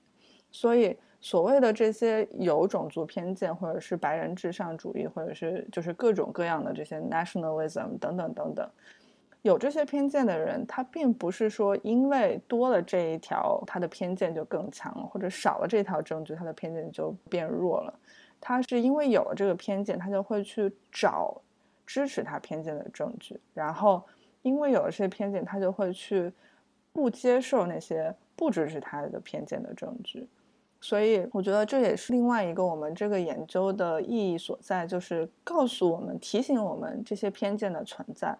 [0.49, 8.69] 所以，所谓的这些有种族偏见，或者是白人至上主义，或者是就是各种各样的这些 nationalism 等等等等。
[9.41, 17.97] 有这些偏见的人，他并不是说因为多了这一条，他的偏见就更强了，或者少了这条证据，他的偏见就变弱了。
[18.41, 21.41] 他是因为有了这个偏见，他就会去找
[21.85, 24.03] 支持他偏见的证据，然后
[24.41, 26.29] 因为有了这些偏见，他就会去
[26.91, 30.27] 不接受那些不支持他的偏见的证据。
[30.83, 38.37] 所以，我觉得这也是另外一个我们这个研究的意义所在，就是告诉我们、提醒我们这些偏见的存在。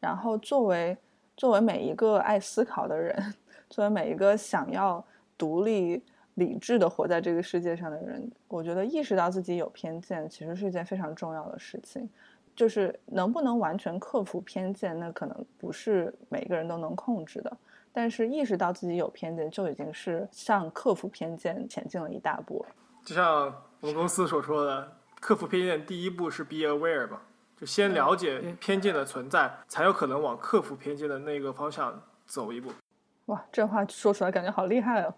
[0.00, 0.98] 然后，作为
[1.36, 3.14] 作为每一个爱思考的人，
[3.70, 5.02] 作为每一个想要
[5.38, 6.02] 独立
[6.34, 12.10] 理智的活在这个世界上的人，我觉得意识到自己有偏见，其实是一件非常重要的事情。
[12.56, 17.56] 就是能不能完全克服偏见，那可能不是每个人都能控制的。
[17.96, 22.62] 但是意识到自己有偏见，就已经是向克服偏见前进了一大步。
[23.02, 27.22] 就像我们公司所说的，克服偏见第一步是 be aware 吧。
[27.58, 32.70] 就先了解偏见的存在，才有可能往克服偏见的那个方向走一步。
[33.26, 35.14] 哇，这话说出来感觉好厉害哦！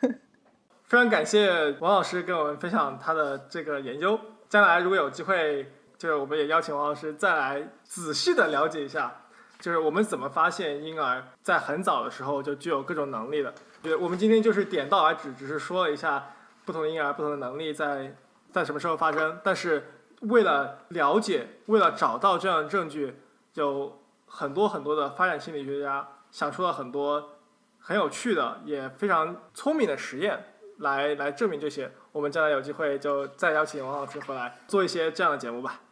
[0.84, 4.18] 非常感谢王老师跟我们分享他的这个研究。
[4.48, 9.25] 将来如果有机会，就是我们也邀请王老师再来仔细的了解一下，
[9.58, 13.54] 就是我们怎么发现婴儿在很早的时候就具有各种能力的。
[13.82, 16.34] 对，我们今天就是点到而止，只是说了一下
[16.64, 18.14] 不同的婴儿不同的能力在
[18.52, 19.92] 在什么时候发生，但是。
[20.22, 23.14] 为了了解，为了找到这样的证据，
[23.52, 27.36] 有很多很多的发展心理学家想出了很多
[27.78, 30.42] 很有趣的、也非常聪明的实验，
[30.78, 31.92] 来来证明这些。
[32.12, 35.82] 我们将来有机会就再邀请王老师回来做一些这样的节目吧。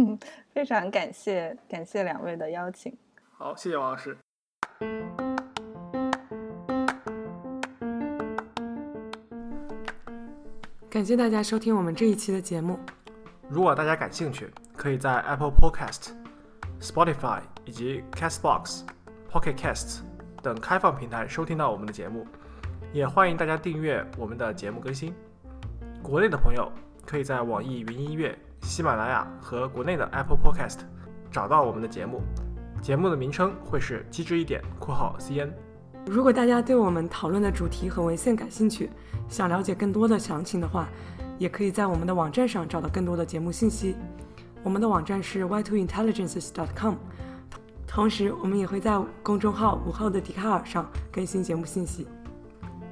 [0.54, 2.96] 非常感谢，感谢两位的邀请。
[3.36, 4.16] 好，谢谢王老师。
[10.88, 12.78] 感谢大家收听我们这一期的节目。
[13.48, 16.12] 如果大家感兴趣，可以在 Apple Podcast、
[16.80, 18.84] Spotify 以及 Castbox、
[19.28, 20.02] Pocket Casts
[20.40, 22.24] 等开放平台收听到我们的节目。
[22.92, 25.12] 也欢迎大家订阅我们的节目更新。
[26.00, 26.70] 国内的朋友
[27.04, 30.78] 可以在网易云音乐、喜马拉雅和国内的 Apple Podcast
[31.32, 32.22] 找到我们的节目。
[32.84, 35.48] 节目的名称会是“机智一点”（括号 CN）。
[36.04, 38.90] 如果大家对我们讨论的主题和文献感兴趣，
[39.26, 40.86] 想了解更多的详情的话，
[41.38, 43.96] 也可以在我们的网站上找到更多的节目信息。
[44.62, 46.96] 我们的网站是 y2intelligences.com，
[47.86, 52.06] 同时我们也会在公众号“午后的笛卡尔”上更新节目信息。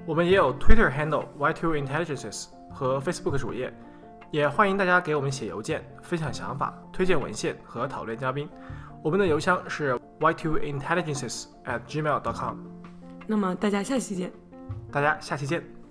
[0.06, 3.70] 我们也有 Twitter handle y2intelligences 和 Facebook 主页，
[4.30, 8.48] 也欢迎大家给我们写邮件，分享想法、推荐文献和讨论嘉宾。
[9.02, 12.56] 我们的邮箱是 y2intelligences at gmail.com。
[13.26, 14.32] 那么大家下期见。
[14.90, 15.81] 大家下期见。